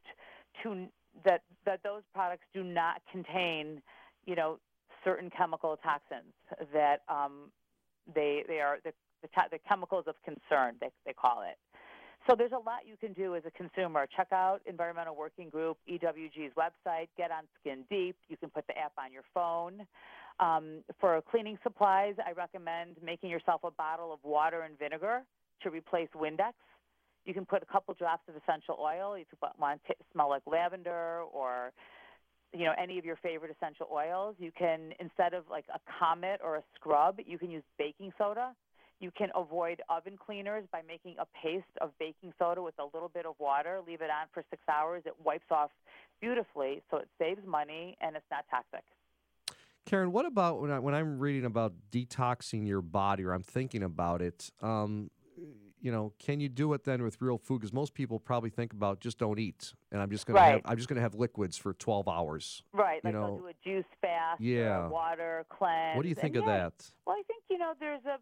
to 0.63 0.87
that, 1.25 1.41
that 1.65 1.81
those 1.83 2.03
products 2.13 2.45
do 2.53 2.63
not 2.63 3.01
contain, 3.11 3.81
you 4.25 4.35
know, 4.35 4.59
certain 5.03 5.29
chemical 5.29 5.77
toxins 5.77 6.33
that 6.73 7.01
um, 7.09 7.51
they, 8.13 8.43
they 8.47 8.59
are 8.59 8.77
the, 8.83 8.93
the, 9.21 9.29
the 9.51 9.59
chemicals 9.67 10.05
of 10.07 10.15
concern, 10.23 10.75
they, 10.79 10.89
they 11.05 11.13
call 11.13 11.41
it. 11.41 11.57
So 12.27 12.35
there's 12.37 12.51
a 12.51 12.57
lot 12.57 12.85
you 12.85 12.95
can 12.97 13.13
do 13.13 13.35
as 13.35 13.43
a 13.45 13.51
consumer. 13.51 14.05
Check 14.15 14.27
out 14.31 14.61
Environmental 14.65 15.15
Working 15.15 15.49
Group, 15.49 15.77
EWG's 15.89 16.53
website. 16.55 17.07
Get 17.17 17.31
on 17.31 17.43
Skin 17.59 17.85
Deep. 17.89 18.15
You 18.27 18.37
can 18.37 18.49
put 18.49 18.67
the 18.67 18.77
app 18.77 18.91
on 18.97 19.11
your 19.11 19.23
phone. 19.33 19.87
Um, 20.39 20.83
for 20.99 21.21
cleaning 21.29 21.57
supplies, 21.63 22.15
I 22.25 22.31
recommend 22.31 22.95
making 23.03 23.29
yourself 23.29 23.61
a 23.63 23.71
bottle 23.71 24.13
of 24.13 24.19
water 24.23 24.61
and 24.61 24.77
vinegar 24.79 25.23
to 25.63 25.69
replace 25.69 26.07
Windex. 26.15 26.53
You 27.25 27.33
can 27.33 27.45
put 27.45 27.61
a 27.61 27.65
couple 27.65 27.93
drops 27.93 28.23
of 28.29 28.35
essential 28.35 28.77
oil. 28.79 29.17
You 29.17 29.25
want 29.59 29.81
to 29.87 29.93
smell 30.13 30.29
like 30.29 30.43
lavender 30.47 31.21
or 31.33 31.71
you 32.53 32.65
know 32.65 32.73
any 32.81 32.97
of 32.97 33.05
your 33.05 33.17
favorite 33.17 33.55
essential 33.55 33.87
oils, 33.91 34.35
you 34.39 34.51
can 34.57 34.93
instead 34.99 35.33
of 35.33 35.43
like 35.49 35.65
a 35.73 35.79
comet 35.99 36.39
or 36.43 36.55
a 36.55 36.63
scrub, 36.75 37.19
you 37.25 37.37
can 37.37 37.51
use 37.51 37.63
baking 37.77 38.11
soda. 38.17 38.53
You 38.99 39.11
can 39.17 39.29
avoid 39.33 39.81
oven 39.87 40.17
cleaners 40.17 40.65
by 40.73 40.81
making 40.85 41.15
a 41.19 41.25
paste 41.41 41.63
of 41.79 41.91
baking 41.99 42.33
soda 42.37 42.61
with 42.61 42.73
a 42.79 42.83
little 42.93 43.07
bit 43.07 43.25
of 43.25 43.35
water. 43.39 43.79
Leave 43.87 44.01
it 44.01 44.09
on 44.09 44.27
for 44.33 44.43
six 44.49 44.61
hours. 44.69 45.03
It 45.05 45.13
wipes 45.23 45.49
off 45.51 45.71
beautifully, 46.19 46.81
so 46.91 46.97
it 46.97 47.07
saves 47.17 47.39
money 47.47 47.95
and 48.01 48.17
it's 48.17 48.25
not 48.29 48.43
toxic. 48.51 48.83
Karen, 49.89 50.11
what 50.11 50.27
about 50.27 50.61
when, 50.61 50.69
I, 50.69 50.77
when 50.77 50.93
I'm 50.93 51.17
reading 51.17 51.45
about 51.45 51.73
detoxing 51.91 52.67
your 52.67 52.79
body 52.83 53.23
or 53.23 53.33
I'm 53.33 53.41
thinking 53.41 53.81
about 53.81 54.21
it? 54.21 54.51
Um, 54.61 55.09
you 55.81 55.91
know, 55.91 56.13
can 56.19 56.39
you 56.39 56.47
do 56.47 56.73
it 56.73 56.83
then 56.83 57.01
with 57.01 57.19
real 57.19 57.39
food? 57.39 57.61
Because 57.61 57.73
most 57.73 57.95
people 57.95 58.19
probably 58.19 58.51
think 58.51 58.71
about 58.71 58.99
just 58.99 59.17
don't 59.17 59.39
eat, 59.39 59.73
and 59.91 59.99
I'm 59.99 60.11
just 60.11 60.27
gonna 60.27 60.37
Right. 60.39 60.51
have 60.51 60.61
I'm 60.65 60.77
just 60.77 60.89
gonna 60.89 61.01
have 61.01 61.15
liquids 61.15 61.57
for 61.57 61.73
12 61.73 62.07
hours. 62.07 62.61
Right, 62.71 63.01
You 63.03 63.07
like 63.07 63.13
know, 63.15 63.25
they'll 63.25 63.37
do 63.37 63.47
a 63.47 63.53
juice 63.63 63.85
fast, 63.99 64.39
yeah. 64.41 64.87
water 64.89 65.43
cleanse. 65.49 65.97
What 65.97 66.03
do 66.03 66.09
you 66.09 66.13
think 66.15 66.35
and 66.35 66.43
of 66.43 66.49
yeah, 66.49 66.57
that? 66.57 66.91
Well, 67.07 67.15
I 67.17 67.23
think 67.25 67.41
you 67.49 67.57
know 67.57 67.73
there's 67.79 68.05
a, 68.05 68.19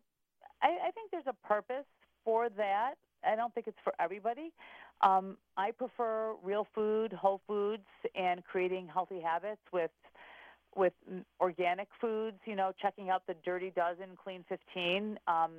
I, 0.62 0.88
I 0.88 0.92
think 0.92 1.12
there's 1.12 1.28
a 1.28 1.36
purpose 1.46 1.86
for 2.24 2.48
that. 2.52 2.94
I 3.26 3.36
don't 3.36 3.54
think 3.54 3.68
it's 3.68 3.80
for 3.84 3.94
everybody. 4.00 4.54
Um, 5.02 5.38
I 5.58 5.72
prefer 5.72 6.36
real 6.42 6.66
food, 6.74 7.12
whole 7.12 7.42
foods, 7.46 7.84
and 8.16 8.44
creating 8.46 8.88
healthy 8.88 9.20
habits 9.20 9.62
with 9.74 9.92
with 10.78 10.94
organic 11.42 11.88
foods. 12.00 12.38
You 12.46 12.56
know, 12.56 12.72
checking 12.82 13.10
out 13.10 13.24
the 13.28 13.36
Dirty 13.44 13.72
Dozen, 13.76 14.16
Clean 14.24 14.46
15 14.48 15.20
um, 15.28 15.52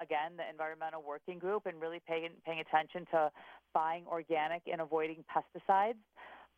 again 0.00 0.32
the 0.36 0.48
Environmental 0.50 1.02
Working 1.06 1.38
Group, 1.38 1.66
and 1.66 1.80
really 1.80 2.00
paying 2.06 2.30
paying 2.46 2.60
attention 2.60 3.06
to 3.12 3.30
buying 3.74 4.04
organic 4.06 4.62
and 4.70 4.80
avoiding 4.80 5.24
pesticides. 5.28 5.94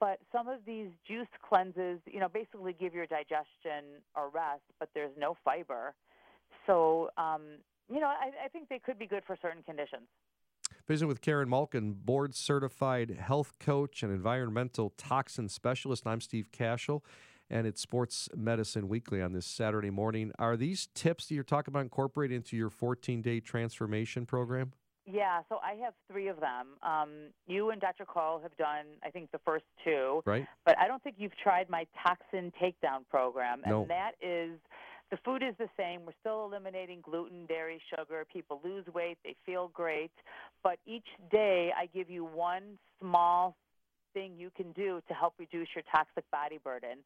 But 0.00 0.18
some 0.32 0.48
of 0.48 0.60
these 0.66 0.88
juice 1.06 1.28
cleanses, 1.48 2.00
you 2.06 2.20
know, 2.20 2.28
basically 2.28 2.74
give 2.78 2.94
your 2.94 3.06
digestion 3.06 4.02
a 4.16 4.26
rest, 4.26 4.62
but 4.78 4.88
there's 4.92 5.12
no 5.16 5.36
fiber. 5.44 5.94
So, 6.66 7.10
um, 7.16 7.42
you 7.88 8.00
know, 8.00 8.08
I, 8.08 8.30
I 8.44 8.48
think 8.48 8.68
they 8.68 8.80
could 8.80 8.98
be 8.98 9.06
good 9.06 9.22
for 9.26 9.36
certain 9.40 9.62
conditions. 9.62 10.02
Visit 10.86 11.06
with 11.06 11.20
Karen 11.20 11.48
Malkin, 11.48 11.94
board 11.94 12.34
certified 12.34 13.16
health 13.18 13.58
coach 13.58 14.02
and 14.02 14.12
environmental 14.12 14.92
toxin 14.98 15.48
specialist. 15.48 16.06
I'm 16.06 16.20
Steve 16.20 16.50
Kashul, 16.52 17.00
and 17.54 17.68
it's 17.68 17.80
Sports 17.80 18.28
Medicine 18.36 18.88
Weekly 18.88 19.22
on 19.22 19.32
this 19.32 19.46
Saturday 19.46 19.88
morning. 19.88 20.32
Are 20.40 20.56
these 20.56 20.88
tips 20.92 21.28
that 21.28 21.34
you're 21.36 21.44
talking 21.44 21.70
about 21.70 21.82
incorporated 21.82 22.34
into 22.34 22.56
your 22.56 22.68
14 22.68 23.22
day 23.22 23.38
transformation 23.38 24.26
program? 24.26 24.72
Yeah, 25.06 25.42
so 25.48 25.58
I 25.62 25.74
have 25.84 25.94
three 26.10 26.26
of 26.28 26.40
them. 26.40 26.68
Um, 26.82 27.10
you 27.46 27.70
and 27.70 27.80
Dr. 27.80 28.06
Cole 28.06 28.40
have 28.42 28.56
done, 28.56 28.86
I 29.04 29.10
think, 29.10 29.30
the 29.30 29.38
first 29.44 29.66
two, 29.84 30.22
Right? 30.26 30.46
but 30.64 30.76
I 30.78 30.88
don't 30.88 31.00
think 31.02 31.16
you've 31.18 31.36
tried 31.36 31.70
my 31.70 31.86
toxin 32.02 32.52
takedown 32.60 33.06
program. 33.08 33.60
And 33.64 33.70
No. 33.70 33.84
that 33.88 34.12
is 34.20 34.58
the 35.10 35.18
food 35.18 35.42
is 35.44 35.54
the 35.58 35.68
same. 35.76 36.04
We're 36.06 36.14
still 36.20 36.46
eliminating 36.46 37.02
gluten, 37.02 37.46
dairy, 37.46 37.80
sugar. 37.94 38.24
People 38.32 38.60
lose 38.64 38.86
weight, 38.88 39.18
they 39.22 39.36
feel 39.46 39.68
great. 39.68 40.10
But 40.64 40.78
each 40.86 41.06
day, 41.30 41.70
I 41.76 41.86
give 41.86 42.10
you 42.10 42.24
one 42.24 42.78
small 42.98 43.54
thing 44.14 44.32
you 44.38 44.50
can 44.56 44.72
do 44.72 45.02
to 45.08 45.14
help 45.14 45.34
reduce 45.38 45.68
your 45.74 45.84
toxic 45.90 46.28
body 46.30 46.58
burden, 46.62 46.98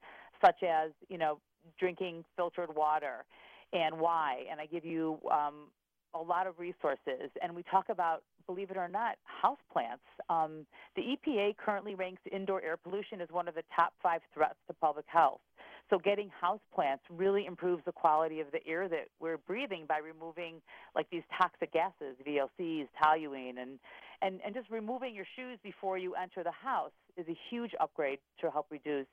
such 0.44 0.62
as, 0.62 0.92
you 1.08 1.18
know, 1.18 1.38
drinking 1.78 2.24
filtered 2.36 2.74
water 2.74 3.24
and 3.72 3.98
why. 3.98 4.44
And 4.50 4.60
I 4.60 4.66
give 4.66 4.84
you 4.84 5.18
um, 5.30 5.70
a 6.14 6.22
lot 6.22 6.46
of 6.46 6.58
resources. 6.58 7.30
And 7.42 7.54
we 7.54 7.62
talk 7.64 7.86
about, 7.88 8.22
believe 8.46 8.70
it 8.70 8.76
or 8.76 8.88
not, 8.88 9.16
houseplants. 9.44 10.06
Um, 10.30 10.66
the 10.96 11.02
EPA 11.02 11.56
currently 11.56 11.94
ranks 11.94 12.22
indoor 12.30 12.62
air 12.62 12.76
pollution 12.76 13.20
as 13.20 13.28
one 13.30 13.48
of 13.48 13.54
the 13.54 13.64
top 13.74 13.92
five 14.02 14.20
threats 14.32 14.58
to 14.68 14.74
public 14.74 15.04
health. 15.08 15.40
So 15.90 15.98
getting 15.98 16.30
houseplants 16.42 17.00
really 17.10 17.46
improves 17.46 17.82
the 17.86 17.92
quality 17.92 18.40
of 18.40 18.48
the 18.52 18.66
air 18.66 18.88
that 18.88 19.08
we're 19.20 19.38
breathing 19.38 19.86
by 19.88 19.98
removing 19.98 20.56
like 20.94 21.08
these 21.10 21.22
toxic 21.40 21.72
gases, 21.72 22.16
VOCs, 22.26 22.88
toluene, 23.02 23.58
and, 23.60 23.78
and, 24.22 24.40
and 24.44 24.54
just 24.54 24.70
removing 24.70 25.14
your 25.14 25.26
shoes 25.36 25.58
before 25.62 25.98
you 25.98 26.14
enter 26.14 26.42
the 26.42 26.52
house 26.52 26.92
is 27.16 27.26
a 27.28 27.36
huge 27.50 27.72
upgrade 27.80 28.18
to 28.40 28.50
help 28.50 28.66
reduce 28.70 29.06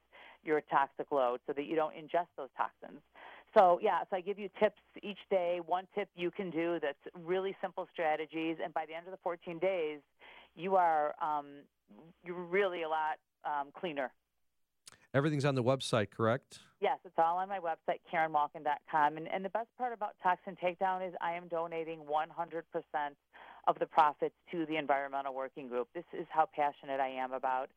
your 0.44 0.62
toxic 0.62 1.12
load 1.12 1.40
so 1.48 1.54
that 1.54 1.66
you 1.66 1.76
don't 1.76 1.94
ingest 1.96 2.28
those 2.38 2.50
toxins. 2.56 3.02
So 3.58 3.80
yeah, 3.82 4.02
so 4.10 4.18
I 4.18 4.22
give 4.22 4.38
you 4.38 4.50
tips 4.60 4.82
each 5.02 5.20
day. 5.30 5.60
One 5.66 5.88
tip 5.96 6.10
you 6.16 6.30
can 6.30 6.50
do 6.52 6.80
that's 6.82 7.00
really 7.26 7.56
simple 7.62 7.88
strategies, 7.92 8.58
and 8.64 8.74
by 8.74 8.86
the 8.86 8.94
end 8.94 9.08
of 9.08 9.12
the 9.12 9.20
14 9.24 9.60
days, 9.60 10.00
you 10.56 10.76
are 10.76 11.16
um, 11.22 11.48
you're 12.24 12.36
really 12.36 12.84
a 12.84 12.90
lot 12.90 13.18
um, 13.46 13.68
cleaner. 13.78 14.12
Everything's 15.14 15.46
on 15.46 15.56
the 15.56 15.64
website, 15.64 16.10
correct? 16.12 16.60
Yes, 16.82 17.00
it's 17.06 17.16
all 17.18 17.38
on 17.38 17.48
my 17.48 17.60
website, 17.60 18.00
KarenMalkin.com. 18.14 19.16
And, 19.16 19.30
and 19.30 19.46
the 19.46 19.50
best 19.50 19.70
part 19.78 19.94
about 19.94 20.16
Toxin 20.22 20.58
Takedown 20.62 21.08
is 21.08 21.14
I 21.22 21.34
am 21.34 21.48
donating 21.48 22.00
100% 22.00 22.64
of 23.67 23.79
the 23.79 23.86
profits 23.86 24.36
to 24.51 24.65
the 24.65 24.77
Environmental 24.77 25.34
Working 25.34 25.67
Group. 25.67 25.88
This 25.93 26.03
is 26.13 26.27
how 26.29 26.48
passionate 26.55 27.00
I 27.00 27.10
am 27.10 27.34
about 27.34 27.69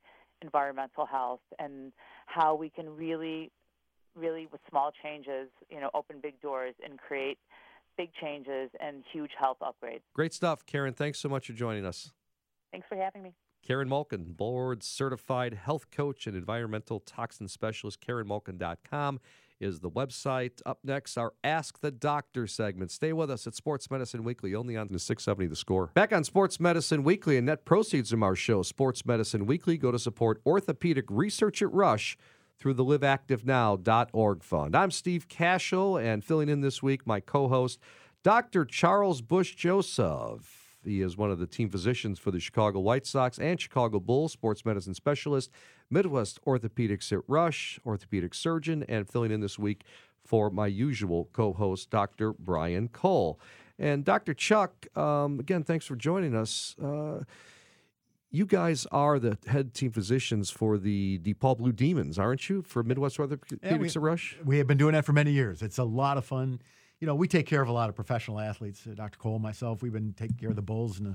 environmental 0.43 1.07
health 1.07 1.41
and 1.59 1.93
how 2.27 2.55
we 2.55 2.71
can 2.71 2.89
really, 2.95 3.51
really, 4.15 4.47
with 4.51 4.61
small 4.69 4.93
changes, 5.03 5.49
you 5.71 5.81
know, 5.81 5.91
open 5.95 6.17
big 6.23 6.41
doors 6.41 6.75
and 6.85 6.99
create 6.99 7.39
big 7.97 8.11
changes 8.21 8.71
and 8.81 9.03
huge 9.13 9.33
health 9.39 9.59
upgrades. 9.63 10.03
Great 10.15 10.33
stuff, 10.33 10.65
Karen. 10.67 10.95
Thanks 10.95 11.19
so 11.19 11.29
much 11.29 11.47
for 11.47 11.53
joining 11.53 11.85
us. 11.85 12.13
Thanks 12.71 12.87
for 12.89 12.97
having 12.97 13.23
me. 13.23 13.35
Karen 13.67 13.89
Malkin, 13.89 14.33
board 14.33 14.83
certified 14.83 15.55
health 15.55 15.91
coach 15.91 16.27
and 16.27 16.37
environmental 16.37 17.01
toxin 17.01 17.49
specialist. 17.49 18.01
KarenMalkin.com 18.01 19.21
is 19.61 19.81
the 19.81 19.91
website. 19.91 20.61
Up 20.67 20.79
next, 20.85 21.17
our 21.17 21.33
Ask 21.43 21.81
the 21.81 21.91
Doctor 21.91 22.47
segment. 22.47 22.91
Stay 22.91 23.13
with 23.13 23.31
us 23.31 23.47
at 23.47 23.55
Sports 23.55 23.91
Medicine 23.91 24.25
Weekly, 24.25 24.55
only 24.55 24.77
on 24.77 24.89
the 24.91 24.99
670 24.99 25.47
The 25.49 25.57
Score. 25.57 25.91
Back 25.95 26.13
on 26.13 26.25
Sports 26.25 26.61
Medicine 26.61 27.05
Weekly 27.05 27.37
and 27.37 27.47
net 27.47 27.65
proceeds 27.65 28.11
from 28.11 28.23
our 28.23 28.37
show, 28.37 28.63
Sports 28.63 29.05
Medicine 29.07 29.47
Weekly, 29.47 29.77
go 29.77 29.91
to 29.91 29.99
support 29.99 30.41
orthopedic 30.47 31.07
research 31.09 31.63
at 31.63 31.73
Rush 31.73 32.17
through 32.59 32.75
the 32.75 32.85
liveactivenow.org 32.85 34.43
fund. 34.43 34.77
I'm 34.77 34.91
Steve 34.91 35.29
Kashul, 35.29 36.03
and 36.03 36.25
filling 36.25 36.49
in 36.49 36.61
this 36.61 36.83
week, 36.83 37.07
my 37.07 37.21
co 37.21 37.49
host, 37.49 37.79
Dr. 38.25 38.65
Charles 38.65 39.21
Bush 39.23 39.55
Joseph. 39.55 40.58
He 40.85 41.03
is 41.03 41.17
one 41.17 41.31
of 41.31 41.39
the 41.39 41.47
team 41.47 41.69
physicians 41.71 42.19
for 42.19 42.31
the 42.31 42.41
Chicago 42.41 42.81
White 42.81 43.07
Sox 43.07 43.39
and 43.39 43.61
Chicago 43.61 43.99
Bulls, 44.01 44.33
sports 44.33 44.65
medicine 44.65 44.95
specialist, 44.95 45.51
Midwest 45.91 46.41
Orthopedics 46.47 47.13
at 47.13 47.21
Rush, 47.27 47.81
orthopedic 47.85 48.35
surgeon, 48.35 48.85
and 48.89 49.09
filling 49.09 49.31
in 49.33 49.41
this 49.41 49.59
week 49.59 49.85
for 50.25 50.51
my 50.51 50.67
usual 50.67 51.29
co 51.33 51.53
host, 51.53 51.91
Dr. 51.91 52.33
Brian 52.33 52.89
Cole. 52.89 53.41
And 53.79 54.05
Dr. 54.05 54.35
Chuck, 54.35 54.87
um, 54.97 55.39
again, 55.41 55.63
thanks 55.63 55.87
for 55.87 55.97
joining 55.97 56.35
us. 56.35 56.75
Uh, 56.83 57.23
you 58.31 58.45
guys 58.45 58.87
are 58.93 59.19
the 59.19 59.39
head 59.47 59.73
team 59.73 59.91
physicians 59.91 60.51
for 60.51 60.77
the 60.77 61.19
DePaul 61.21 61.57
Blue 61.57 61.73
Demons, 61.73 62.19
aren't 62.19 62.49
you? 62.51 62.63
For 62.63 62.83
Midwest 62.83 63.17
Orthopedics 63.19 63.79
we- 63.79 63.89
at 63.89 63.97
Rush? 63.97 64.37
We 64.45 64.59
have 64.59 64.67
been 64.67 64.79
doing 64.79 64.93
that 64.93 65.05
for 65.05 65.13
many 65.13 65.33
years. 65.33 65.63
It's 65.63 65.79
a 65.79 65.85
lot 65.85 66.19
of 66.19 66.25
fun. 66.25 66.61
You 67.01 67.07
know, 67.07 67.15
we 67.15 67.29
take 67.29 67.47
care 67.47 67.63
of 67.63 67.69
a 67.69 67.73
lot 67.73 67.89
of 67.89 67.95
professional 67.95 68.41
athletes. 68.41 68.87
Uh, 68.87 68.95
Dr. 68.95 69.19
Cole, 69.19 69.39
myself, 69.39 69.83
we've 69.83 69.93
been 69.93 70.15
taking 70.15 70.37
care 70.37 70.51
of 70.51 70.57
the 70.57 70.63
Bulls 70.63 70.99
and 70.99 71.07
the, 71.07 71.11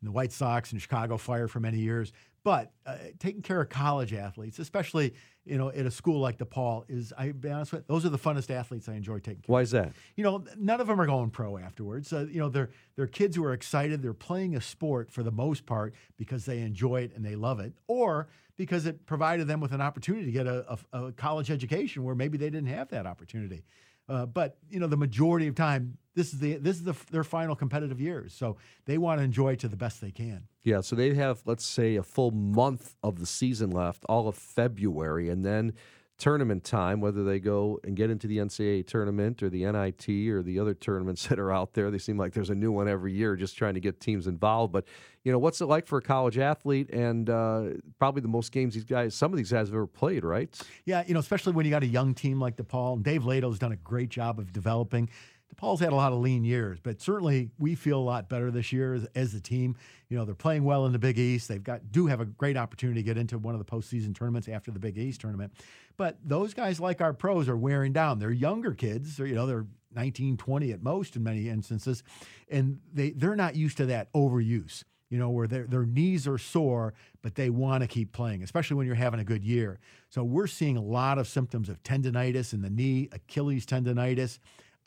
and 0.00 0.08
the 0.08 0.12
White 0.12 0.32
Sox 0.32 0.72
and 0.72 0.80
Chicago 0.80 1.16
Fire 1.16 1.48
for 1.48 1.60
many 1.60 1.78
years. 1.78 2.12
But 2.44 2.72
uh, 2.86 2.96
taking 3.18 3.42
care 3.42 3.60
of 3.60 3.68
college 3.68 4.14
athletes, 4.14 4.58
especially 4.58 5.14
you 5.44 5.58
know 5.58 5.70
at 5.70 5.84
a 5.86 5.90
school 5.90 6.20
like 6.20 6.38
DePaul, 6.38 6.84
is 6.88 7.12
I 7.18 7.32
be 7.32 7.50
honest 7.50 7.72
with 7.72 7.80
you, 7.82 7.84
those 7.88 8.06
are 8.06 8.08
the 8.08 8.18
funnest 8.18 8.50
athletes 8.50 8.88
I 8.88 8.94
enjoy 8.94 9.18
taking 9.18 9.42
care. 9.42 9.46
Of. 9.46 9.48
Why 9.50 9.60
is 9.62 9.70
that? 9.72 9.92
You 10.16 10.24
know, 10.24 10.44
none 10.56 10.80
of 10.80 10.86
them 10.86 11.00
are 11.00 11.06
going 11.06 11.30
pro 11.30 11.58
afterwards. 11.58 12.12
Uh, 12.12 12.26
you 12.30 12.38
know, 12.38 12.48
they're 12.48 12.70
they're 12.96 13.06
kids 13.06 13.36
who 13.36 13.44
are 13.44 13.52
excited. 13.52 14.02
They're 14.02 14.14
playing 14.14 14.56
a 14.56 14.60
sport 14.60 15.10
for 15.10 15.22
the 15.22 15.32
most 15.32 15.66
part 15.66 15.94
because 16.16 16.46
they 16.46 16.60
enjoy 16.60 17.02
it 17.02 17.12
and 17.14 17.24
they 17.24 17.34
love 17.34 17.60
it, 17.60 17.74
or 17.86 18.28
because 18.56 18.86
it 18.86 19.04
provided 19.04 19.46
them 19.46 19.60
with 19.60 19.72
an 19.72 19.80
opportunity 19.80 20.24
to 20.26 20.32
get 20.32 20.46
a, 20.46 20.78
a, 20.92 21.06
a 21.06 21.12
college 21.12 21.50
education 21.50 22.02
where 22.02 22.14
maybe 22.14 22.38
they 22.38 22.50
didn't 22.50 22.68
have 22.68 22.88
that 22.88 23.06
opportunity. 23.06 23.62
Uh, 24.08 24.26
but 24.26 24.56
you 24.70 24.80
know, 24.80 24.86
the 24.86 24.96
majority 24.96 25.46
of 25.46 25.54
time, 25.54 25.98
this 26.14 26.32
is 26.32 26.40
the 26.40 26.56
this 26.56 26.76
is 26.76 26.84
the, 26.84 26.96
their 27.10 27.24
final 27.24 27.54
competitive 27.54 28.00
years, 28.00 28.32
so 28.32 28.56
they 28.86 28.98
want 28.98 29.20
to 29.20 29.24
enjoy 29.24 29.54
to 29.56 29.68
the 29.68 29.76
best 29.76 30.00
they 30.00 30.10
can. 30.10 30.44
Yeah, 30.64 30.80
so 30.80 30.96
they 30.96 31.14
have, 31.14 31.42
let's 31.44 31.64
say, 31.64 31.96
a 31.96 32.02
full 32.02 32.30
month 32.30 32.96
of 33.02 33.20
the 33.20 33.26
season 33.26 33.70
left, 33.70 34.04
all 34.08 34.28
of 34.28 34.34
February, 34.34 35.28
and 35.28 35.44
then 35.44 35.74
tournament 36.18 36.64
time, 36.64 37.00
whether 37.00 37.22
they 37.22 37.38
go 37.38 37.78
and 37.84 37.96
get 37.96 38.10
into 38.10 38.26
the 38.26 38.38
NCAA 38.38 38.86
tournament 38.86 39.42
or 39.42 39.48
the 39.48 39.64
NIT 39.64 40.08
or 40.28 40.42
the 40.42 40.58
other 40.58 40.74
tournaments 40.74 41.26
that 41.28 41.38
are 41.38 41.52
out 41.52 41.74
there. 41.74 41.90
They 41.90 41.98
seem 41.98 42.18
like 42.18 42.32
there's 42.32 42.50
a 42.50 42.54
new 42.54 42.72
one 42.72 42.88
every 42.88 43.12
year, 43.12 43.36
just 43.36 43.56
trying 43.56 43.74
to 43.74 43.80
get 43.80 44.00
teams 44.00 44.26
involved. 44.26 44.72
But 44.72 44.84
you 45.24 45.32
know, 45.32 45.38
what's 45.38 45.60
it 45.60 45.66
like 45.66 45.86
for 45.86 45.98
a 45.98 46.02
college 46.02 46.38
athlete? 46.38 46.90
And 46.90 47.28
uh, 47.30 47.64
probably 47.98 48.22
the 48.22 48.28
most 48.28 48.50
games 48.50 48.74
these 48.74 48.84
guys, 48.84 49.14
some 49.14 49.32
of 49.32 49.36
these 49.36 49.50
guys 49.50 49.68
have 49.68 49.74
ever 49.74 49.86
played, 49.86 50.24
right? 50.24 50.48
Yeah, 50.84 51.04
you 51.06 51.14
know, 51.14 51.20
especially 51.20 51.52
when 51.52 51.64
you 51.66 51.70
got 51.70 51.82
a 51.82 51.86
young 51.86 52.14
team 52.14 52.40
like 52.40 52.56
DePaul. 52.56 53.02
Dave 53.02 53.24
Leitao's 53.24 53.58
done 53.58 53.72
a 53.72 53.76
great 53.76 54.08
job 54.08 54.38
of 54.38 54.52
developing. 54.52 55.08
DePaul's 55.54 55.80
had 55.80 55.92
a 55.92 55.96
lot 55.96 56.12
of 56.12 56.18
lean 56.18 56.44
years, 56.44 56.78
but 56.82 57.00
certainly 57.00 57.50
we 57.58 57.74
feel 57.74 57.98
a 57.98 58.00
lot 58.00 58.28
better 58.28 58.50
this 58.50 58.72
year 58.72 58.94
as, 58.94 59.06
as 59.14 59.34
a 59.34 59.40
team. 59.40 59.76
You 60.08 60.16
know, 60.16 60.24
they're 60.24 60.34
playing 60.34 60.64
well 60.64 60.86
in 60.86 60.92
the 60.92 60.98
Big 60.98 61.18
East. 61.18 61.48
They've 61.48 61.62
got 61.62 61.90
do 61.90 62.06
have 62.06 62.20
a 62.20 62.26
great 62.26 62.56
opportunity 62.56 63.00
to 63.00 63.04
get 63.04 63.16
into 63.16 63.38
one 63.38 63.54
of 63.54 63.58
the 63.58 63.64
postseason 63.64 64.14
tournaments 64.14 64.48
after 64.48 64.70
the 64.70 64.78
Big 64.78 64.98
East 64.98 65.20
tournament. 65.20 65.52
But 65.96 66.18
those 66.24 66.54
guys, 66.54 66.78
like 66.78 67.00
our 67.00 67.12
pros, 67.12 67.48
are 67.48 67.56
wearing 67.56 67.92
down. 67.92 68.18
They're 68.18 68.30
younger 68.30 68.72
kids. 68.72 69.18
You 69.18 69.34
know, 69.34 69.46
they're 69.46 69.66
19, 69.94 70.36
20 70.36 70.72
at 70.72 70.82
most 70.82 71.16
in 71.16 71.22
many 71.22 71.48
instances, 71.48 72.02
and 72.50 72.78
they 72.92 73.10
they're 73.10 73.36
not 73.36 73.56
used 73.56 73.78
to 73.78 73.86
that 73.86 74.12
overuse 74.12 74.84
you 75.10 75.18
know, 75.18 75.30
where 75.30 75.46
their, 75.46 75.64
their 75.64 75.86
knees 75.86 76.28
are 76.28 76.38
sore, 76.38 76.94
but 77.22 77.34
they 77.34 77.50
want 77.50 77.82
to 77.82 77.86
keep 77.86 78.12
playing, 78.12 78.42
especially 78.42 78.76
when 78.76 78.86
you're 78.86 78.94
having 78.94 79.20
a 79.20 79.24
good 79.24 79.44
year. 79.44 79.80
So 80.10 80.22
we're 80.22 80.46
seeing 80.46 80.76
a 80.76 80.82
lot 80.82 81.18
of 81.18 81.26
symptoms 81.26 81.68
of 81.68 81.82
tendonitis 81.82 82.52
in 82.52 82.62
the 82.62 82.70
knee, 82.70 83.08
Achilles 83.12 83.64
tendonitis, 83.64 84.38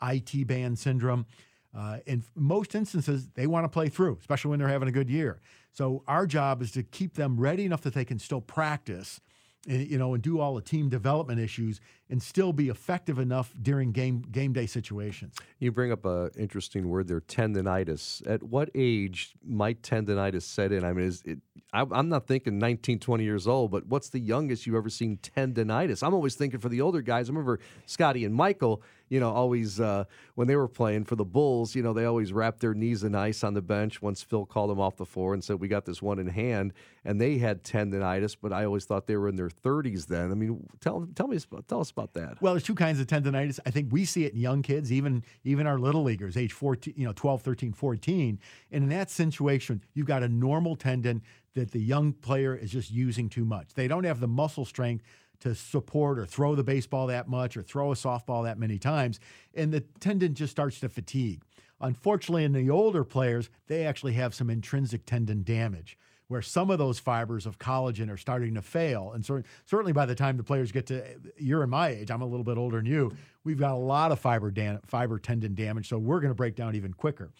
IT 0.02 0.46
band 0.46 0.78
syndrome. 0.78 1.26
Uh, 1.74 1.98
in 2.06 2.22
most 2.34 2.74
instances, 2.74 3.28
they 3.34 3.46
want 3.46 3.64
to 3.64 3.68
play 3.68 3.88
through, 3.88 4.18
especially 4.20 4.50
when 4.50 4.58
they're 4.58 4.68
having 4.68 4.88
a 4.88 4.92
good 4.92 5.08
year. 5.08 5.40
So 5.72 6.02
our 6.06 6.26
job 6.26 6.60
is 6.60 6.70
to 6.72 6.82
keep 6.82 7.14
them 7.14 7.40
ready 7.40 7.64
enough 7.64 7.80
that 7.82 7.94
they 7.94 8.04
can 8.04 8.18
still 8.18 8.42
practice, 8.42 9.20
eh, 9.68 9.78
you 9.78 9.96
know, 9.96 10.12
and 10.12 10.22
do 10.22 10.38
all 10.38 10.54
the 10.54 10.60
team 10.60 10.90
development 10.90 11.40
issues, 11.40 11.80
and 12.12 12.22
still 12.22 12.52
be 12.52 12.68
effective 12.68 13.18
enough 13.18 13.54
during 13.62 13.90
game 13.90 14.20
game 14.30 14.52
day 14.52 14.66
situations. 14.66 15.34
You 15.58 15.72
bring 15.72 15.90
up 15.90 16.04
an 16.04 16.30
interesting 16.36 16.90
word 16.90 17.08
there, 17.08 17.22
tendonitis. 17.22 18.24
At 18.30 18.42
what 18.42 18.68
age 18.74 19.32
might 19.42 19.80
tendonitis 19.80 20.42
set 20.42 20.72
in? 20.72 20.84
I 20.84 20.92
mean, 20.92 21.06
is 21.06 21.22
it? 21.24 21.38
I, 21.72 21.86
I'm 21.90 22.10
not 22.10 22.26
thinking 22.26 22.58
19, 22.58 22.98
20 22.98 23.24
years 23.24 23.48
old, 23.48 23.70
but 23.70 23.86
what's 23.86 24.10
the 24.10 24.20
youngest 24.20 24.66
you've 24.66 24.76
ever 24.76 24.90
seen 24.90 25.20
tendonitis? 25.22 26.06
I'm 26.06 26.12
always 26.12 26.34
thinking 26.34 26.60
for 26.60 26.68
the 26.68 26.82
older 26.82 27.00
guys. 27.00 27.30
I 27.30 27.32
remember 27.32 27.60
Scotty 27.86 28.26
and 28.26 28.34
Michael 28.34 28.82
you 29.12 29.20
know, 29.20 29.30
always 29.30 29.78
uh, 29.78 30.04
when 30.36 30.48
they 30.48 30.56
were 30.56 30.66
playing 30.66 31.04
for 31.04 31.16
the 31.16 31.24
Bulls, 31.24 31.74
you 31.74 31.82
know, 31.82 31.92
they 31.92 32.06
always 32.06 32.32
wrapped 32.32 32.60
their 32.60 32.72
knees 32.72 33.04
in 33.04 33.14
ice 33.14 33.44
on 33.44 33.52
the 33.52 33.60
bench. 33.60 34.00
Once 34.00 34.22
Phil 34.22 34.46
called 34.46 34.70
them 34.70 34.80
off 34.80 34.96
the 34.96 35.04
floor 35.04 35.34
and 35.34 35.44
said, 35.44 35.60
"We 35.60 35.68
got 35.68 35.84
this 35.84 36.00
one 36.00 36.18
in 36.18 36.28
hand," 36.28 36.72
and 37.04 37.20
they 37.20 37.36
had 37.36 37.62
tendonitis, 37.62 38.38
but 38.40 38.54
I 38.54 38.64
always 38.64 38.86
thought 38.86 39.06
they 39.06 39.16
were 39.16 39.28
in 39.28 39.36
their 39.36 39.50
30s 39.50 40.06
then. 40.06 40.30
I 40.30 40.34
mean, 40.34 40.66
tell 40.80 41.06
tell 41.14 41.28
me 41.28 41.38
tell 41.68 41.80
us 41.80 41.90
about 41.90 42.01
that. 42.14 42.40
Well, 42.40 42.54
there's 42.54 42.62
two 42.62 42.74
kinds 42.74 43.00
of 43.00 43.06
tendonitis. 43.06 43.58
I 43.66 43.70
think 43.70 43.92
we 43.92 44.04
see 44.04 44.24
it 44.24 44.34
in 44.34 44.40
young 44.40 44.62
kids, 44.62 44.92
even 44.92 45.24
even 45.44 45.66
our 45.66 45.78
little 45.78 46.02
leaguers, 46.02 46.36
age 46.36 46.52
14, 46.52 46.94
you 46.96 47.06
know, 47.06 47.12
12, 47.14 47.42
13, 47.42 47.72
14. 47.72 48.38
And 48.70 48.84
in 48.84 48.90
that 48.90 49.10
situation, 49.10 49.82
you've 49.94 50.06
got 50.06 50.22
a 50.22 50.28
normal 50.28 50.76
tendon 50.76 51.22
that 51.54 51.70
the 51.70 51.80
young 51.80 52.12
player 52.12 52.54
is 52.54 52.70
just 52.70 52.90
using 52.90 53.28
too 53.28 53.44
much. 53.44 53.74
They 53.74 53.88
don't 53.88 54.04
have 54.04 54.20
the 54.20 54.28
muscle 54.28 54.64
strength 54.64 55.04
to 55.40 55.54
support 55.54 56.18
or 56.18 56.26
throw 56.26 56.54
the 56.54 56.62
baseball 56.62 57.08
that 57.08 57.28
much 57.28 57.56
or 57.56 57.62
throw 57.62 57.90
a 57.92 57.96
softball 57.96 58.44
that 58.44 58.58
many 58.58 58.78
times, 58.78 59.18
and 59.54 59.72
the 59.72 59.80
tendon 60.00 60.34
just 60.34 60.52
starts 60.52 60.80
to 60.80 60.88
fatigue. 60.88 61.42
Unfortunately, 61.80 62.44
in 62.44 62.52
the 62.52 62.70
older 62.70 63.02
players, 63.02 63.50
they 63.66 63.84
actually 63.84 64.12
have 64.12 64.34
some 64.34 64.48
intrinsic 64.48 65.04
tendon 65.04 65.42
damage 65.42 65.98
where 66.32 66.42
some 66.42 66.70
of 66.70 66.78
those 66.78 66.98
fibers 66.98 67.44
of 67.44 67.58
collagen 67.58 68.10
are 68.10 68.16
starting 68.16 68.54
to 68.54 68.62
fail. 68.62 69.12
And 69.12 69.24
so, 69.24 69.42
certainly 69.66 69.92
by 69.92 70.06
the 70.06 70.14
time 70.14 70.38
the 70.38 70.42
players 70.42 70.72
get 70.72 70.86
to, 70.86 71.04
you're 71.36 71.62
in 71.62 71.70
my 71.70 71.88
age, 71.88 72.10
I'm 72.10 72.22
a 72.22 72.26
little 72.26 72.42
bit 72.42 72.56
older 72.56 72.78
than 72.78 72.86
you, 72.86 73.12
we've 73.44 73.58
got 73.58 73.72
a 73.72 73.76
lot 73.76 74.10
of 74.10 74.18
fiber, 74.18 74.50
dan- 74.50 74.80
fiber 74.86 75.18
tendon 75.18 75.54
damage. 75.54 75.88
So 75.88 75.98
we're 75.98 76.20
going 76.20 76.30
to 76.30 76.34
break 76.34 76.56
down 76.56 76.74
even 76.74 76.94
quicker. 76.94 77.30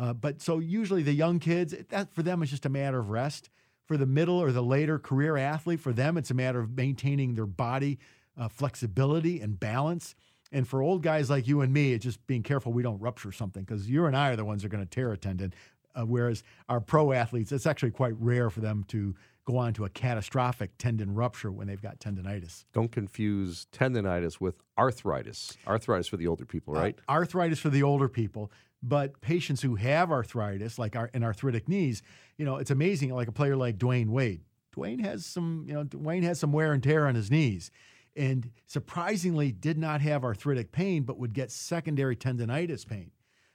Uh, 0.00 0.12
but 0.12 0.42
so 0.42 0.58
usually 0.58 1.02
the 1.02 1.12
young 1.12 1.38
kids, 1.38 1.74
that 1.90 2.12
for 2.12 2.22
them 2.22 2.42
is 2.42 2.50
just 2.50 2.66
a 2.66 2.70
matter 2.70 2.98
of 2.98 3.10
rest 3.10 3.50
for 3.84 3.96
the 3.96 4.06
middle 4.06 4.42
or 4.42 4.50
the 4.50 4.62
later 4.62 4.98
career 4.98 5.36
athlete, 5.36 5.80
for 5.80 5.92
them, 5.92 6.16
it's 6.16 6.30
a 6.30 6.34
matter 6.34 6.58
of 6.58 6.76
maintaining 6.76 7.34
their 7.34 7.46
body 7.46 7.98
uh, 8.36 8.48
flexibility 8.48 9.40
and 9.40 9.60
balance. 9.60 10.14
And 10.52 10.66
for 10.66 10.82
old 10.82 11.02
guys 11.02 11.30
like 11.30 11.46
you 11.46 11.60
and 11.60 11.72
me, 11.72 11.92
it's 11.92 12.04
just 12.04 12.26
being 12.26 12.42
careful 12.42 12.72
we 12.72 12.82
don't 12.82 13.00
rupture 13.00 13.30
something 13.30 13.62
because 13.62 13.88
you 13.88 14.06
and 14.06 14.16
I 14.16 14.30
are 14.30 14.36
the 14.36 14.44
ones 14.44 14.62
that 14.62 14.66
are 14.66 14.76
going 14.76 14.84
to 14.84 14.90
tear 14.90 15.12
a 15.12 15.16
tendon. 15.16 15.54
Uh, 15.94 16.02
whereas 16.02 16.42
our 16.68 16.80
pro 16.80 17.12
athletes, 17.12 17.52
it's 17.52 17.66
actually 17.66 17.90
quite 17.90 18.14
rare 18.18 18.50
for 18.50 18.60
them 18.60 18.84
to 18.88 19.14
go 19.44 19.56
on 19.56 19.72
to 19.74 19.84
a 19.84 19.88
catastrophic 19.88 20.70
tendon 20.78 21.14
rupture 21.14 21.50
when 21.50 21.66
they've 21.66 21.82
got 21.82 21.98
tendonitis. 21.98 22.64
Don't 22.72 22.92
confuse 22.92 23.66
tendonitis 23.72 24.40
with 24.40 24.62
arthritis. 24.78 25.56
Arthritis 25.66 26.06
for 26.06 26.16
the 26.16 26.26
older 26.26 26.44
people, 26.44 26.74
right? 26.74 26.98
Uh, 27.08 27.12
arthritis 27.12 27.58
for 27.58 27.70
the 27.70 27.82
older 27.82 28.08
people. 28.08 28.50
But 28.82 29.20
patients 29.20 29.60
who 29.60 29.74
have 29.74 30.10
arthritis, 30.10 30.78
like 30.78 30.96
our, 30.96 31.10
in 31.12 31.22
arthritic 31.22 31.68
knees, 31.68 32.02
you 32.38 32.46
know, 32.46 32.56
it's 32.56 32.70
amazing. 32.70 33.12
Like 33.12 33.28
a 33.28 33.32
player 33.32 33.56
like 33.56 33.76
Dwyane 33.76 34.08
Wade. 34.08 34.42
Dwyane 34.74 35.04
has 35.04 35.26
some, 35.26 35.64
you 35.66 35.74
know, 35.74 35.84
Dwyane 35.84 36.22
has 36.22 36.38
some 36.38 36.52
wear 36.52 36.72
and 36.72 36.82
tear 36.82 37.06
on 37.06 37.14
his 37.14 37.30
knees, 37.30 37.70
and 38.16 38.50
surprisingly 38.66 39.52
did 39.52 39.76
not 39.76 40.00
have 40.00 40.24
arthritic 40.24 40.72
pain, 40.72 41.02
but 41.02 41.18
would 41.18 41.34
get 41.34 41.50
secondary 41.50 42.16
tendonitis 42.16 42.86
pain. 42.86 43.10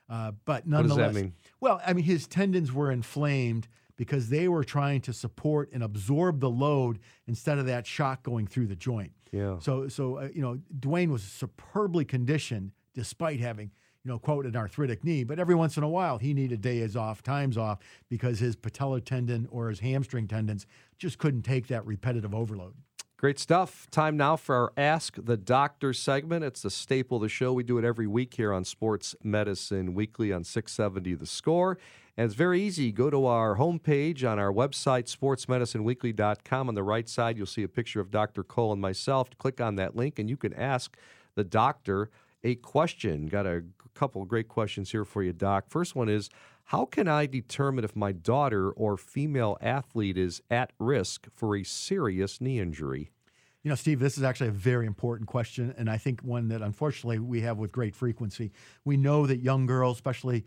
Uh, 0.10 0.32
but 0.46 0.68
nonetheless, 0.68 0.98
what 0.98 1.06
does 1.06 1.16
that 1.16 1.22
mean? 1.22 1.34
Well, 1.60 1.82
I 1.86 1.94
mean, 1.94 2.06
his 2.06 2.28
tendons 2.28 2.72
were 2.72 2.92
inflamed 2.92 3.68
because 3.98 4.30
they 4.30 4.48
were 4.48 4.64
trying 4.64 5.02
to 5.02 5.14
support 5.14 5.70
and 5.74 5.82
absorb 5.82 6.40
the 6.40 6.50
load 6.50 7.00
instead 7.28 7.58
of 7.58 7.66
that 7.66 7.88
shock 7.88 8.24
going 8.24 8.46
through 8.46 8.68
the 8.68 8.76
joint. 8.76 9.12
Yeah. 9.32 9.60
So, 9.60 9.88
so 9.88 10.18
uh, 10.18 10.30
you 10.34 10.42
know, 10.42 10.60
Dwyane 10.80 11.10
was 11.10 11.24
superbly 11.24 12.06
conditioned 12.06 12.72
despite 12.94 13.40
having 13.40 13.72
you 14.06 14.12
know, 14.12 14.20
quote, 14.20 14.46
an 14.46 14.56
arthritic 14.56 15.04
knee. 15.04 15.24
But 15.24 15.40
every 15.40 15.56
once 15.56 15.78
in 15.78 15.84
a 15.84 15.90
while, 15.90 16.20
he 16.20 16.34
needed 16.36 16.62
days 16.62 16.96
off, 16.96 17.24
times 17.24 17.58
off, 17.58 17.80
because 18.08 18.38
his 18.38 18.56
patellar 18.56 19.04
tendon 19.04 19.48
or 19.50 19.70
his 19.70 19.80
hamstring 19.80 20.28
tendons 20.28 20.68
just 21.00 21.18
couldn't 21.18 21.42
take 21.42 21.68
that 21.68 21.86
repetitive 21.88 22.36
overload. 22.36 22.76
Great 23.18 23.40
stuff. 23.40 23.88
Time 23.92 24.18
now 24.18 24.36
for 24.36 24.56
our 24.56 24.74
Ask 24.76 25.16
the 25.18 25.38
Doctor 25.38 25.94
segment. 25.94 26.44
It's 26.44 26.62
the 26.62 26.70
staple 26.70 27.16
of 27.16 27.24
the 27.24 27.30
show. 27.30 27.54
We 27.54 27.64
do 27.64 27.78
it 27.78 27.86
every 27.86 28.08
week 28.08 28.34
here 28.34 28.52
on 28.52 28.66
Sports 28.66 29.16
Medicine 29.24 29.94
Weekly 29.94 30.34
on 30.34 30.44
670 30.44 31.14
The 31.14 31.26
Score. 31.26 31.78
And 32.18 32.26
it's 32.26 32.36
very 32.36 32.62
easy. 32.62 32.92
Go 32.92 33.10
to 33.10 33.26
our 33.26 33.56
homepage 33.56 34.30
on 34.30 34.38
our 34.38 34.52
website, 34.52 35.06
sportsmedicineweekly.com. 35.06 36.68
On 36.68 36.76
the 36.76 36.84
right 36.84 37.08
side, 37.08 37.38
you'll 37.38 37.46
see 37.46 37.64
a 37.64 37.70
picture 37.70 38.02
of 38.02 38.12
Dr. 38.12 38.44
Cole 38.44 38.74
and 38.74 38.82
myself. 38.82 39.30
Click 39.38 39.62
on 39.62 39.76
that 39.76 39.96
link, 39.96 40.20
and 40.20 40.30
you 40.30 40.36
can 40.36 40.54
ask 40.54 40.98
the 41.36 41.46
doctor 41.46 42.10
a 42.44 42.56
question. 42.56 43.28
Got 43.28 43.48
a 43.48 43.64
couple 43.94 44.26
great 44.26 44.50
questions 44.50 44.92
here 44.92 45.06
for 45.06 45.24
you, 45.24 45.32
Doc. 45.32 45.66
First 45.70 45.96
one 45.96 46.10
is 46.10 46.30
How 46.70 46.86
can 46.86 47.08
I 47.08 47.28
determine 47.28 47.86
if 47.86 47.96
my 47.96 48.12
daughter 48.12 48.72
or 48.72 48.98
female 48.98 49.56
athlete 49.62 50.18
is 50.18 50.42
at 50.50 50.74
risk 50.80 51.28
for 51.36 51.56
a 51.56 51.64
serious 51.64 52.42
knee 52.42 52.60
injury? 52.60 53.12
You 53.62 53.70
know, 53.70 53.76
Steve, 53.76 54.00
this 54.00 54.18
is 54.18 54.24
actually 54.24 54.48
a 54.48 54.54
very 54.54 54.88
important 54.88 55.28
question, 55.28 55.76
and 55.78 55.88
I 55.88 55.98
think 55.98 56.22
one 56.22 56.48
that 56.48 56.64
unfortunately 56.64 57.20
we 57.20 57.42
have 57.42 57.60
with 57.60 57.72
great 57.72 57.96
frequency. 57.96 58.52
We 58.84 58.98
know 58.98 59.28
that 59.28 59.42
young 59.42 59.68
girls, 59.68 59.98
especially 59.98 60.44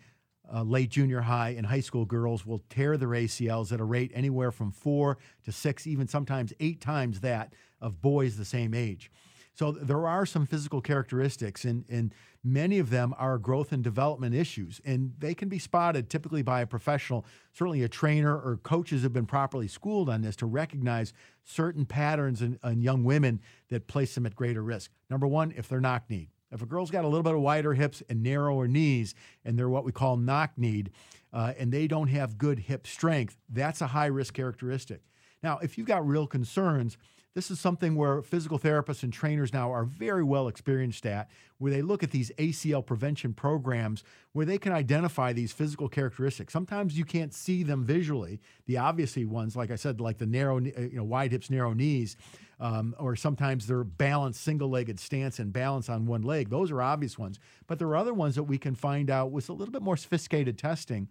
uh, 0.52 0.64
late 0.64 0.90
junior 0.90 1.20
high 1.20 1.50
and 1.50 1.64
high 1.64 1.80
school 1.80 2.04
girls, 2.04 2.44
will 2.44 2.64
tear 2.68 2.96
their 2.96 3.10
ACLs 3.10 3.70
at 3.70 3.78
a 3.78 3.84
rate 3.84 4.10
anywhere 4.12 4.50
from 4.50 4.72
four 4.72 5.18
to 5.44 5.52
six, 5.52 5.86
even 5.86 6.08
sometimes 6.08 6.52
eight 6.58 6.80
times 6.80 7.20
that 7.20 7.52
of 7.80 8.00
boys 8.02 8.36
the 8.36 8.44
same 8.44 8.74
age. 8.74 9.12
So 9.58 9.72
there 9.72 10.06
are 10.06 10.24
some 10.24 10.46
physical 10.46 10.80
characteristics, 10.80 11.64
and, 11.64 11.84
and 11.88 12.14
many 12.44 12.78
of 12.78 12.90
them 12.90 13.12
are 13.18 13.38
growth 13.38 13.72
and 13.72 13.82
development 13.82 14.32
issues, 14.32 14.80
and 14.84 15.14
they 15.18 15.34
can 15.34 15.48
be 15.48 15.58
spotted 15.58 16.08
typically 16.08 16.42
by 16.42 16.60
a 16.60 16.66
professional, 16.66 17.26
certainly 17.52 17.82
a 17.82 17.88
trainer 17.88 18.36
or 18.36 18.58
coaches 18.58 19.02
have 19.02 19.12
been 19.12 19.26
properly 19.26 19.66
schooled 19.66 20.08
on 20.08 20.22
this 20.22 20.36
to 20.36 20.46
recognize 20.46 21.12
certain 21.42 21.84
patterns 21.84 22.40
in, 22.40 22.56
in 22.62 22.82
young 22.82 23.02
women 23.02 23.40
that 23.68 23.88
place 23.88 24.14
them 24.14 24.26
at 24.26 24.36
greater 24.36 24.62
risk. 24.62 24.92
Number 25.10 25.26
one, 25.26 25.52
if 25.56 25.68
they're 25.68 25.80
knock 25.80 26.08
kneed. 26.08 26.28
If 26.52 26.62
a 26.62 26.66
girl's 26.66 26.92
got 26.92 27.04
a 27.04 27.08
little 27.08 27.24
bit 27.24 27.34
of 27.34 27.40
wider 27.40 27.74
hips 27.74 28.00
and 28.08 28.22
narrower 28.22 28.68
knees, 28.68 29.16
and 29.44 29.58
they're 29.58 29.68
what 29.68 29.82
we 29.84 29.90
call 29.90 30.16
knock 30.16 30.52
kneed, 30.56 30.92
uh, 31.32 31.54
and 31.58 31.72
they 31.72 31.88
don't 31.88 32.08
have 32.08 32.38
good 32.38 32.60
hip 32.60 32.86
strength, 32.86 33.36
that's 33.48 33.80
a 33.80 33.88
high 33.88 34.06
risk 34.06 34.34
characteristic. 34.34 35.00
Now, 35.42 35.58
if 35.58 35.76
you've 35.76 35.88
got 35.88 36.06
real 36.06 36.28
concerns, 36.28 36.96
this 37.38 37.52
is 37.52 37.60
something 37.60 37.94
where 37.94 38.20
physical 38.20 38.58
therapists 38.58 39.04
and 39.04 39.12
trainers 39.12 39.52
now 39.52 39.72
are 39.72 39.84
very 39.84 40.24
well 40.24 40.48
experienced 40.48 41.06
at, 41.06 41.30
where 41.58 41.70
they 41.70 41.82
look 41.82 42.02
at 42.02 42.10
these 42.10 42.32
ACL 42.36 42.84
prevention 42.84 43.32
programs 43.32 44.02
where 44.32 44.44
they 44.44 44.58
can 44.58 44.72
identify 44.72 45.32
these 45.32 45.52
physical 45.52 45.88
characteristics. 45.88 46.52
Sometimes 46.52 46.98
you 46.98 47.04
can't 47.04 47.32
see 47.32 47.62
them 47.62 47.84
visually, 47.84 48.40
the 48.66 48.78
obviously 48.78 49.24
ones, 49.24 49.54
like 49.54 49.70
I 49.70 49.76
said, 49.76 50.00
like 50.00 50.18
the 50.18 50.26
narrow, 50.26 50.58
you 50.58 50.90
know, 50.94 51.04
wide 51.04 51.30
hips, 51.30 51.48
narrow 51.48 51.72
knees, 51.74 52.16
um, 52.58 52.96
or 52.98 53.14
sometimes 53.14 53.68
they're 53.68 53.84
balanced, 53.84 54.42
single-legged 54.42 54.98
stance 54.98 55.38
and 55.38 55.52
balance 55.52 55.88
on 55.88 56.06
one 56.06 56.22
leg. 56.22 56.50
Those 56.50 56.72
are 56.72 56.82
obvious 56.82 57.16
ones. 57.16 57.38
But 57.68 57.78
there 57.78 57.86
are 57.86 57.96
other 57.96 58.14
ones 58.14 58.34
that 58.34 58.42
we 58.42 58.58
can 58.58 58.74
find 58.74 59.10
out 59.10 59.30
with 59.30 59.48
a 59.48 59.52
little 59.52 59.70
bit 59.70 59.82
more 59.82 59.96
sophisticated 59.96 60.58
testing, 60.58 61.06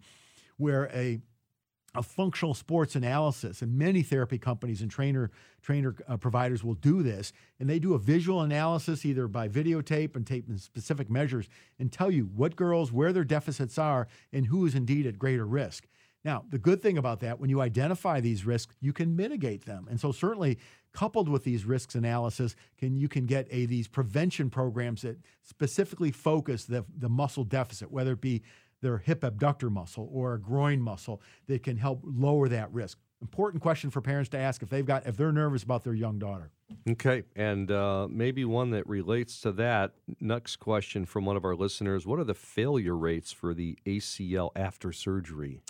where 0.58 0.90
a 0.92 1.20
a 1.98 2.02
functional 2.02 2.54
sports 2.54 2.94
analysis, 2.94 3.60
and 3.60 3.76
many 3.76 4.02
therapy 4.02 4.38
companies 4.38 4.80
and 4.80 4.90
trainer 4.90 5.30
trainer 5.60 5.96
uh, 6.06 6.16
providers 6.16 6.62
will 6.62 6.74
do 6.74 7.02
this, 7.02 7.32
and 7.58 7.68
they 7.68 7.80
do 7.80 7.94
a 7.94 7.98
visual 7.98 8.42
analysis 8.42 9.04
either 9.04 9.26
by 9.26 9.48
videotape 9.48 10.14
and 10.14 10.24
tape 10.24 10.46
specific 10.58 11.10
measures 11.10 11.48
and 11.80 11.90
tell 11.90 12.10
you 12.10 12.30
what 12.36 12.54
girls 12.54 12.92
where 12.92 13.12
their 13.12 13.24
deficits 13.24 13.76
are 13.78 14.06
and 14.32 14.46
who 14.46 14.64
is 14.64 14.76
indeed 14.76 15.06
at 15.06 15.18
greater 15.18 15.44
risk. 15.44 15.88
Now, 16.24 16.44
the 16.48 16.58
good 16.58 16.80
thing 16.80 16.98
about 16.98 17.20
that, 17.20 17.40
when 17.40 17.50
you 17.50 17.60
identify 17.60 18.20
these 18.20 18.46
risks, 18.46 18.76
you 18.80 18.92
can 18.92 19.16
mitigate 19.16 19.64
them, 19.64 19.88
and 19.90 20.00
so 20.00 20.12
certainly 20.12 20.58
coupled 20.92 21.28
with 21.28 21.42
these 21.42 21.64
risks 21.64 21.96
analysis, 21.96 22.54
can 22.78 22.96
you 22.96 23.08
can 23.08 23.26
get 23.26 23.48
a 23.50 23.66
these 23.66 23.88
prevention 23.88 24.50
programs 24.50 25.02
that 25.02 25.16
specifically 25.42 26.12
focus 26.12 26.64
the 26.64 26.84
the 26.96 27.08
muscle 27.08 27.44
deficit, 27.44 27.90
whether 27.90 28.12
it 28.12 28.20
be 28.20 28.42
their 28.80 28.98
hip 28.98 29.24
abductor 29.24 29.70
muscle 29.70 30.08
or 30.12 30.34
a 30.34 30.40
groin 30.40 30.80
muscle 30.80 31.20
that 31.46 31.62
can 31.62 31.76
help 31.76 32.00
lower 32.04 32.48
that 32.48 32.72
risk. 32.72 32.98
Important 33.20 33.62
question 33.62 33.90
for 33.90 34.00
parents 34.00 34.30
to 34.30 34.38
ask 34.38 34.62
if 34.62 34.68
they've 34.68 34.86
got 34.86 35.06
if 35.06 35.16
they're 35.16 35.32
nervous 35.32 35.64
about 35.64 35.82
their 35.82 35.94
young 35.94 36.20
daughter. 36.20 36.50
Okay, 36.88 37.24
and 37.34 37.70
uh, 37.70 38.06
maybe 38.08 38.44
one 38.44 38.70
that 38.70 38.86
relates 38.86 39.40
to 39.40 39.50
that. 39.52 39.94
Next 40.20 40.56
question 40.56 41.04
from 41.04 41.24
one 41.24 41.36
of 41.36 41.44
our 41.44 41.56
listeners: 41.56 42.06
What 42.06 42.20
are 42.20 42.24
the 42.24 42.34
failure 42.34 42.96
rates 42.96 43.32
for 43.32 43.54
the 43.54 43.76
ACL 43.84 44.50
after 44.54 44.92
surgery? 44.92 45.60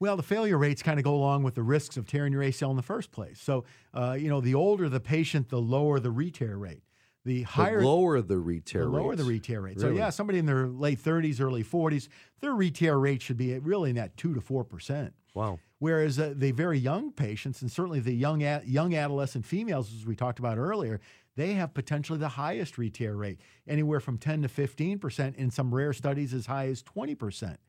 Well, 0.00 0.16
the 0.16 0.22
failure 0.22 0.56
rates 0.56 0.82
kind 0.82 0.98
of 0.98 1.04
go 1.04 1.14
along 1.14 1.42
with 1.42 1.56
the 1.56 1.62
risks 1.62 1.96
of 1.96 2.06
tearing 2.06 2.32
your 2.32 2.42
ACL 2.42 2.70
in 2.70 2.76
the 2.76 2.82
first 2.82 3.10
place. 3.10 3.40
So, 3.40 3.64
uh, 3.92 4.16
you 4.18 4.28
know, 4.28 4.40
the 4.40 4.54
older 4.54 4.88
the 4.88 5.00
patient, 5.00 5.48
the 5.48 5.60
lower 5.60 5.98
the 5.98 6.10
re-tear 6.10 6.56
rate. 6.56 6.82
The 7.24 7.42
higher 7.42 7.80
the 7.80 7.86
lower 7.86 8.22
the 8.22 8.38
re-tear 8.38 8.84
the 8.84 8.88
lower 8.88 9.16
the 9.16 9.24
re-tear 9.24 9.60
rate. 9.60 9.76
Really? 9.76 9.96
So 9.96 9.98
yeah, 9.98 10.10
somebody 10.10 10.38
in 10.38 10.46
their 10.46 10.66
late 10.66 11.02
30s, 11.02 11.40
early 11.40 11.64
40s, 11.64 12.08
their 12.40 12.54
re-tear 12.54 12.96
rate 12.96 13.20
should 13.20 13.36
be 13.36 13.58
really 13.58 13.90
in 13.90 13.96
that 13.96 14.16
two 14.16 14.34
to 14.34 14.40
four 14.40 14.64
percent. 14.64 15.12
Wow. 15.34 15.58
Whereas 15.78 16.18
uh, 16.18 16.32
the 16.34 16.52
very 16.52 16.78
young 16.78 17.12
patients, 17.12 17.62
and 17.62 17.70
certainly 17.70 18.00
the 18.00 18.14
young 18.14 18.40
young 18.64 18.94
adolescent 18.94 19.44
females, 19.44 19.92
as 19.94 20.06
we 20.06 20.16
talked 20.16 20.38
about 20.38 20.58
earlier, 20.58 21.00
they 21.36 21.52
have 21.54 21.74
potentially 21.74 22.18
the 22.18 22.30
highest 22.30 22.78
re-tear 22.78 23.14
rate, 23.14 23.40
anywhere 23.66 24.00
from 24.00 24.18
10 24.18 24.42
to 24.42 24.48
15 24.48 24.98
percent. 24.98 25.36
In 25.36 25.50
some 25.50 25.74
rare 25.74 25.92
studies, 25.92 26.32
as 26.32 26.46
high 26.46 26.68
as 26.68 26.82
20 26.82 27.14
percent. 27.14 27.60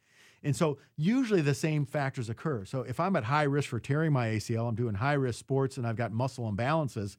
And 0.43 0.55
so 0.55 0.77
usually 0.95 1.41
the 1.41 1.53
same 1.53 1.85
factors 1.85 2.29
occur. 2.29 2.65
So 2.65 2.81
if 2.81 2.99
I'm 2.99 3.15
at 3.15 3.25
high 3.25 3.43
risk 3.43 3.69
for 3.69 3.79
tearing 3.79 4.13
my 4.13 4.27
ACL, 4.27 4.69
I'm 4.69 4.75
doing 4.75 4.95
high 4.95 5.13
risk 5.13 5.39
sports, 5.39 5.77
and 5.77 5.85
I've 5.85 5.97
got 5.97 6.11
muscle 6.11 6.51
imbalances, 6.51 7.17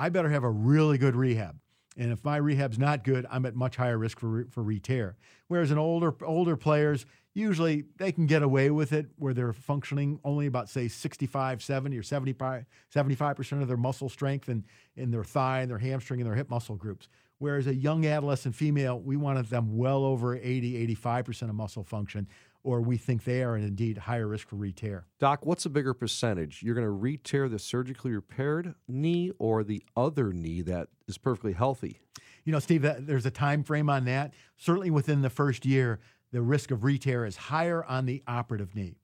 I 0.00 0.08
better 0.08 0.30
have 0.30 0.44
a 0.44 0.50
really 0.50 0.96
good 0.96 1.14
rehab. 1.14 1.58
And 1.98 2.10
if 2.10 2.24
my 2.24 2.38
rehab's 2.38 2.78
not 2.78 3.04
good, 3.04 3.26
I'm 3.30 3.44
at 3.44 3.54
much 3.54 3.76
higher 3.76 3.98
risk 3.98 4.18
for 4.18 4.28
re- 4.28 4.44
for 4.48 4.62
re-tear. 4.62 5.16
Whereas 5.48 5.70
in 5.70 5.76
older 5.76 6.14
older 6.24 6.56
players, 6.56 7.04
usually 7.34 7.84
they 7.98 8.10
can 8.10 8.24
get 8.24 8.42
away 8.42 8.70
with 8.70 8.94
it 8.94 9.08
where 9.16 9.34
they're 9.34 9.52
functioning 9.52 10.18
only 10.24 10.46
about 10.46 10.70
say 10.70 10.88
65, 10.88 11.62
70 11.62 11.98
or 11.98 12.02
75 12.02 12.64
75% 12.94 13.60
of 13.60 13.68
their 13.68 13.76
muscle 13.76 14.08
strength 14.08 14.48
in, 14.48 14.64
in 14.96 15.10
their 15.10 15.22
thigh 15.22 15.60
and 15.60 15.70
their 15.70 15.78
hamstring 15.78 16.20
and 16.20 16.26
their 16.30 16.36
hip 16.36 16.48
muscle 16.48 16.76
groups. 16.76 17.08
Whereas 17.36 17.66
a 17.66 17.74
young 17.74 18.06
adolescent 18.06 18.54
female, 18.54 19.00
we 19.00 19.18
wanted 19.18 19.50
them 19.50 19.76
well 19.76 20.04
over 20.04 20.34
80, 20.34 20.94
85% 20.96 21.42
of 21.50 21.54
muscle 21.54 21.84
function 21.84 22.26
or 22.62 22.80
we 22.80 22.96
think 22.96 23.24
they 23.24 23.42
are 23.42 23.54
and 23.54 23.64
indeed 23.64 23.98
higher 23.98 24.26
risk 24.26 24.48
for 24.48 24.56
re-tear. 24.56 25.06
Doc, 25.18 25.46
what's 25.46 25.64
a 25.64 25.70
bigger 25.70 25.94
percentage? 25.94 26.62
You're 26.62 26.74
going 26.74 26.86
to 26.86 26.90
re-tear 26.90 27.48
the 27.48 27.58
surgically 27.58 28.12
repaired 28.12 28.74
knee 28.86 29.32
or 29.38 29.64
the 29.64 29.82
other 29.96 30.32
knee 30.32 30.62
that 30.62 30.88
is 31.08 31.18
perfectly 31.18 31.52
healthy? 31.52 32.00
You 32.44 32.52
know, 32.52 32.58
Steve, 32.58 32.82
there's 32.82 33.26
a 33.26 33.30
time 33.30 33.62
frame 33.62 33.88
on 33.88 34.04
that. 34.06 34.32
Certainly 34.56 34.90
within 34.90 35.22
the 35.22 35.30
first 35.30 35.64
year, 35.64 36.00
the 36.32 36.42
risk 36.42 36.70
of 36.70 36.84
re-tear 36.84 37.24
is 37.24 37.36
higher 37.36 37.84
on 37.84 38.06
the 38.06 38.22
operative 38.26 38.74
knee. 38.74 38.96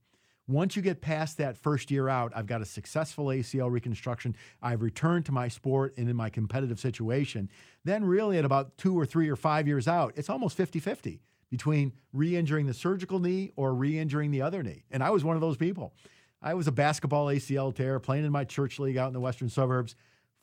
Once 0.49 0.77
you 0.77 0.83
get 0.83 1.01
past 1.01 1.39
that 1.39 1.57
first 1.57 1.91
year 1.91 2.09
out, 2.09 2.33
I've 2.37 2.47
got 2.47 2.63
a 2.63 2.65
successful 2.65 3.27
ACL 3.27 3.69
reconstruction. 3.69 4.37
I've 4.63 4.81
returned 4.81 5.27
to 5.27 5.33
my 5.33 5.49
sport 5.49 5.95
and 5.99 6.09
in 6.09 6.15
my 6.15 6.31
competitive 6.31 6.79
situation. 6.79 7.51
Then, 7.85 8.05
really, 8.05 8.39
at 8.39 8.45
about 8.45 8.79
two 8.79 8.97
or 8.97 9.05
three 9.05 9.29
or 9.29 9.35
five 9.35 9.67
years 9.67 9.89
out, 9.89 10.13
it's 10.15 10.31
almost 10.31 10.57
50 10.57 10.79
50 10.79 11.21
between 11.51 11.93
re 12.13 12.37
injuring 12.37 12.67
the 12.67 12.75
surgical 12.75 13.19
knee 13.19 13.53
or 13.57 13.75
re 13.75 13.99
injuring 13.99 14.31
the 14.31 14.43
other 14.43 14.63
knee. 14.63 14.85
And 14.91 15.03
I 15.03 15.11
was 15.11 15.25
one 15.25 15.37
of 15.37 15.41
those 15.41 15.57
people. 15.57 15.95
I 16.43 16.55
was 16.55 16.67
a 16.67 16.73
basketball 16.73 17.27
ACL 17.27 17.75
tear 17.75 17.99
playing 17.99 18.25
in 18.25 18.33
my 18.33 18.45
church 18.45 18.79
league 18.79 18.97
out 18.97 19.09
in 19.09 19.15
the 19.15 19.21
western 19.21 19.49
suburbs. 19.49 19.95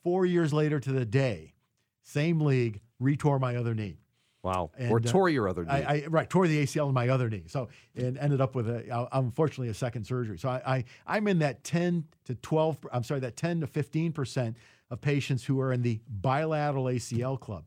Four 0.02 0.26
years 0.26 0.52
later 0.52 0.80
to 0.80 0.92
the 0.92 1.04
day, 1.04 1.54
same 2.02 2.40
league, 2.40 2.80
retore 3.00 3.40
my 3.40 3.56
other 3.56 3.74
knee. 3.74 3.98
Wow. 4.42 4.70
And, 4.76 4.90
or 4.90 4.98
uh, 4.98 5.00
tore 5.00 5.30
your 5.30 5.48
other 5.48 5.64
knee. 5.64 5.70
I, 5.70 5.94
I, 5.94 6.06
right, 6.08 6.28
tore 6.28 6.46
the 6.46 6.62
ACL 6.62 6.88
in 6.88 6.94
my 6.94 7.08
other 7.08 7.30
knee. 7.30 7.44
So, 7.46 7.68
and 7.96 8.18
ended 8.18 8.42
up 8.42 8.54
with 8.54 8.68
a, 8.68 9.08
unfortunately, 9.12 9.68
a 9.68 9.74
second 9.74 10.04
surgery. 10.04 10.38
So 10.38 10.50
I, 10.50 10.62
I, 10.66 10.84
I'm 11.06 11.26
in 11.28 11.38
that 11.38 11.64
10 11.64 12.04
to 12.26 12.34
12, 12.34 12.76
I'm 12.92 13.02
sorry, 13.02 13.20
that 13.20 13.36
10 13.36 13.62
to 13.62 13.66
15% 13.66 14.54
of 14.90 15.00
patients 15.00 15.44
who 15.44 15.60
are 15.60 15.72
in 15.72 15.80
the 15.80 16.00
bilateral 16.06 16.84
ACL 16.84 17.40
club. 17.40 17.64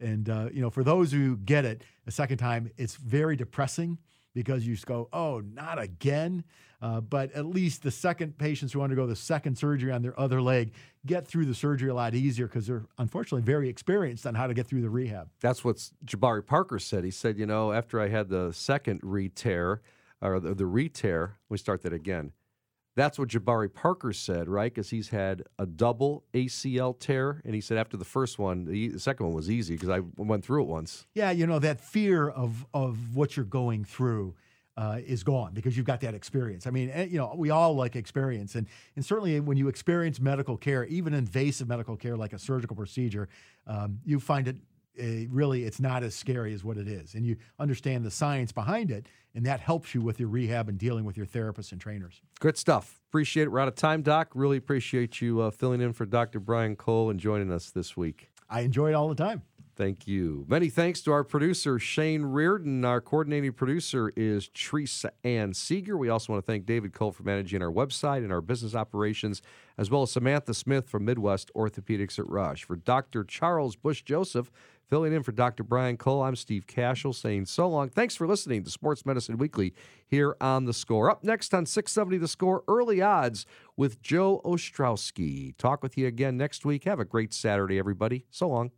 And 0.00 0.28
uh, 0.28 0.48
you 0.52 0.62
know, 0.62 0.70
for 0.70 0.84
those 0.84 1.12
who 1.12 1.36
get 1.36 1.64
it 1.64 1.82
a 2.06 2.10
second 2.10 2.38
time, 2.38 2.70
it's 2.76 2.96
very 2.96 3.36
depressing 3.36 3.98
because 4.34 4.66
you 4.66 4.74
just 4.74 4.86
go, 4.86 5.08
"Oh, 5.12 5.40
not 5.40 5.78
again." 5.78 6.44
Uh, 6.82 7.00
but 7.00 7.30
at 7.32 7.44
least 7.44 7.82
the 7.82 7.90
second 7.90 8.38
patients 8.38 8.72
who 8.72 8.80
undergo 8.80 9.06
the 9.06 9.14
second 9.14 9.58
surgery 9.58 9.92
on 9.92 10.00
their 10.00 10.18
other 10.18 10.40
leg 10.40 10.72
get 11.04 11.26
through 11.26 11.44
the 11.44 11.54
surgery 11.54 11.90
a 11.90 11.94
lot 11.94 12.14
easier 12.14 12.46
because 12.46 12.66
they're 12.66 12.86
unfortunately 12.96 13.42
very 13.42 13.68
experienced 13.68 14.26
on 14.26 14.34
how 14.34 14.46
to 14.46 14.54
get 14.54 14.66
through 14.66 14.80
the 14.80 14.88
rehab. 14.88 15.28
That's 15.40 15.62
what 15.62 15.76
Jabari 16.06 16.46
Parker 16.46 16.78
said. 16.78 17.04
He 17.04 17.10
said, 17.10 17.38
"You 17.38 17.46
know, 17.46 17.72
after 17.72 18.00
I 18.00 18.08
had 18.08 18.28
the 18.30 18.52
second 18.52 19.00
re-tear 19.02 19.82
or 20.22 20.40
the, 20.40 20.54
the 20.54 20.66
re-tear, 20.66 21.36
we 21.48 21.58
start 21.58 21.82
that 21.82 21.92
again." 21.92 22.32
That's 22.96 23.18
what 23.18 23.28
Jabari 23.28 23.72
Parker 23.72 24.12
said, 24.12 24.48
right? 24.48 24.72
Because 24.72 24.90
he's 24.90 25.08
had 25.10 25.44
a 25.58 25.66
double 25.66 26.24
ACL 26.34 26.98
tear, 26.98 27.40
and 27.44 27.54
he 27.54 27.60
said 27.60 27.78
after 27.78 27.96
the 27.96 28.04
first 28.04 28.38
one, 28.38 28.64
the, 28.64 28.98
second 28.98 29.26
one 29.26 29.34
was 29.34 29.50
easy 29.50 29.74
because 29.74 29.88
I 29.88 30.00
went 30.16 30.44
through 30.44 30.62
it 30.62 30.68
once. 30.68 31.06
Yeah, 31.14 31.30
you 31.30 31.46
know 31.46 31.58
that 31.60 31.80
fear 31.80 32.28
of 32.28 32.66
of 32.74 33.16
what 33.16 33.36
you're 33.36 33.46
going 33.46 33.84
through. 33.84 34.34
Uh, 34.76 34.98
is 35.04 35.24
gone 35.24 35.52
because 35.52 35.76
you've 35.76 35.84
got 35.84 36.00
that 36.00 36.14
experience. 36.14 36.66
I 36.66 36.70
mean, 36.70 36.90
eh, 36.90 37.04
you 37.04 37.18
know, 37.18 37.34
we 37.36 37.50
all 37.50 37.74
like 37.74 37.96
experience, 37.96 38.54
and 38.54 38.66
and 38.96 39.04
certainly 39.04 39.38
when 39.38 39.58
you 39.58 39.68
experience 39.68 40.18
medical 40.20 40.56
care, 40.56 40.86
even 40.86 41.12
invasive 41.12 41.68
medical 41.68 41.96
care 41.96 42.16
like 42.16 42.32
a 42.32 42.38
surgical 42.38 42.74
procedure, 42.76 43.28
um, 43.66 43.98
you 44.06 44.18
find 44.20 44.48
it 44.48 44.56
uh, 45.00 45.26
really 45.30 45.64
it's 45.64 45.80
not 45.80 46.02
as 46.02 46.14
scary 46.14 46.52
as 46.54 46.62
what 46.62 46.76
it 46.76 46.88
is, 46.88 47.14
and 47.14 47.24
you 47.24 47.36
understand 47.58 48.04
the 48.04 48.10
science 48.10 48.52
behind 48.52 48.90
it, 48.90 49.06
and 49.34 49.46
that 49.46 49.60
helps 49.60 49.94
you 49.94 50.00
with 50.00 50.20
your 50.20 50.28
rehab 50.28 50.68
and 50.68 50.78
dealing 50.78 51.04
with 51.04 51.16
your 51.16 51.26
therapists 51.26 51.72
and 51.72 51.80
trainers. 51.80 52.20
Good 52.40 52.56
stuff. 52.56 53.00
Appreciate 53.08 53.44
it. 53.44 53.48
We're 53.52 53.60
out 53.60 53.68
of 53.68 53.74
time, 53.74 54.02
Doc. 54.02 54.30
Really 54.34 54.56
appreciate 54.56 55.20
you 55.20 55.40
uh, 55.40 55.50
filling 55.50 55.80
in 55.80 55.92
for 55.92 56.06
Dr. 56.06 56.40
Brian 56.40 56.76
Cole 56.76 57.10
and 57.10 57.18
joining 57.18 57.50
us 57.50 57.70
this 57.70 57.96
week. 57.96 58.30
I 58.48 58.60
enjoy 58.60 58.90
it 58.90 58.94
all 58.94 59.08
the 59.08 59.14
time. 59.14 59.42
Thank 59.80 60.06
you. 60.06 60.44
Many 60.46 60.68
thanks 60.68 61.00
to 61.02 61.12
our 61.12 61.24
producer, 61.24 61.78
Shane 61.78 62.22
Reardon. 62.22 62.84
Our 62.84 63.00
coordinating 63.00 63.52
producer 63.52 64.12
is 64.14 64.48
Teresa 64.48 65.12
Ann 65.24 65.54
Seeger. 65.54 65.96
We 65.96 66.10
also 66.10 66.34
want 66.34 66.44
to 66.44 66.52
thank 66.52 66.66
David 66.66 66.92
Cole 66.92 67.12
for 67.12 67.22
managing 67.22 67.62
our 67.62 67.72
website 67.72 68.18
and 68.18 68.30
our 68.30 68.42
business 68.42 68.74
operations, 68.74 69.40
as 69.78 69.90
well 69.90 70.02
as 70.02 70.10
Samantha 70.10 70.52
Smith 70.52 70.86
from 70.90 71.06
Midwest 71.06 71.50
Orthopedics 71.56 72.18
at 72.18 72.28
Rush. 72.28 72.64
For 72.64 72.76
Dr. 72.76 73.24
Charles 73.24 73.74
Bush 73.74 74.02
Joseph, 74.02 74.50
Filling 74.90 75.12
in 75.12 75.22
for 75.22 75.30
Dr. 75.30 75.62
Brian 75.62 75.96
Cole, 75.96 76.20
I'm 76.20 76.34
Steve 76.34 76.66
Kashul 76.66 77.14
saying 77.14 77.46
so 77.46 77.68
long. 77.68 77.90
Thanks 77.90 78.16
for 78.16 78.26
listening 78.26 78.64
to 78.64 78.70
Sports 78.70 79.06
Medicine 79.06 79.38
Weekly 79.38 79.72
here 80.08 80.36
on 80.40 80.64
The 80.64 80.72
Score. 80.72 81.08
Up 81.08 81.22
next 81.22 81.54
on 81.54 81.64
670 81.64 82.18
The 82.18 82.26
Score, 82.26 82.64
early 82.66 83.00
odds 83.00 83.46
with 83.76 84.02
Joe 84.02 84.40
Ostrowski. 84.44 85.56
Talk 85.56 85.84
with 85.84 85.96
you 85.96 86.08
again 86.08 86.36
next 86.36 86.64
week. 86.64 86.82
Have 86.84 86.98
a 86.98 87.04
great 87.04 87.32
Saturday, 87.32 87.78
everybody. 87.78 88.24
So 88.32 88.48
long. 88.48 88.72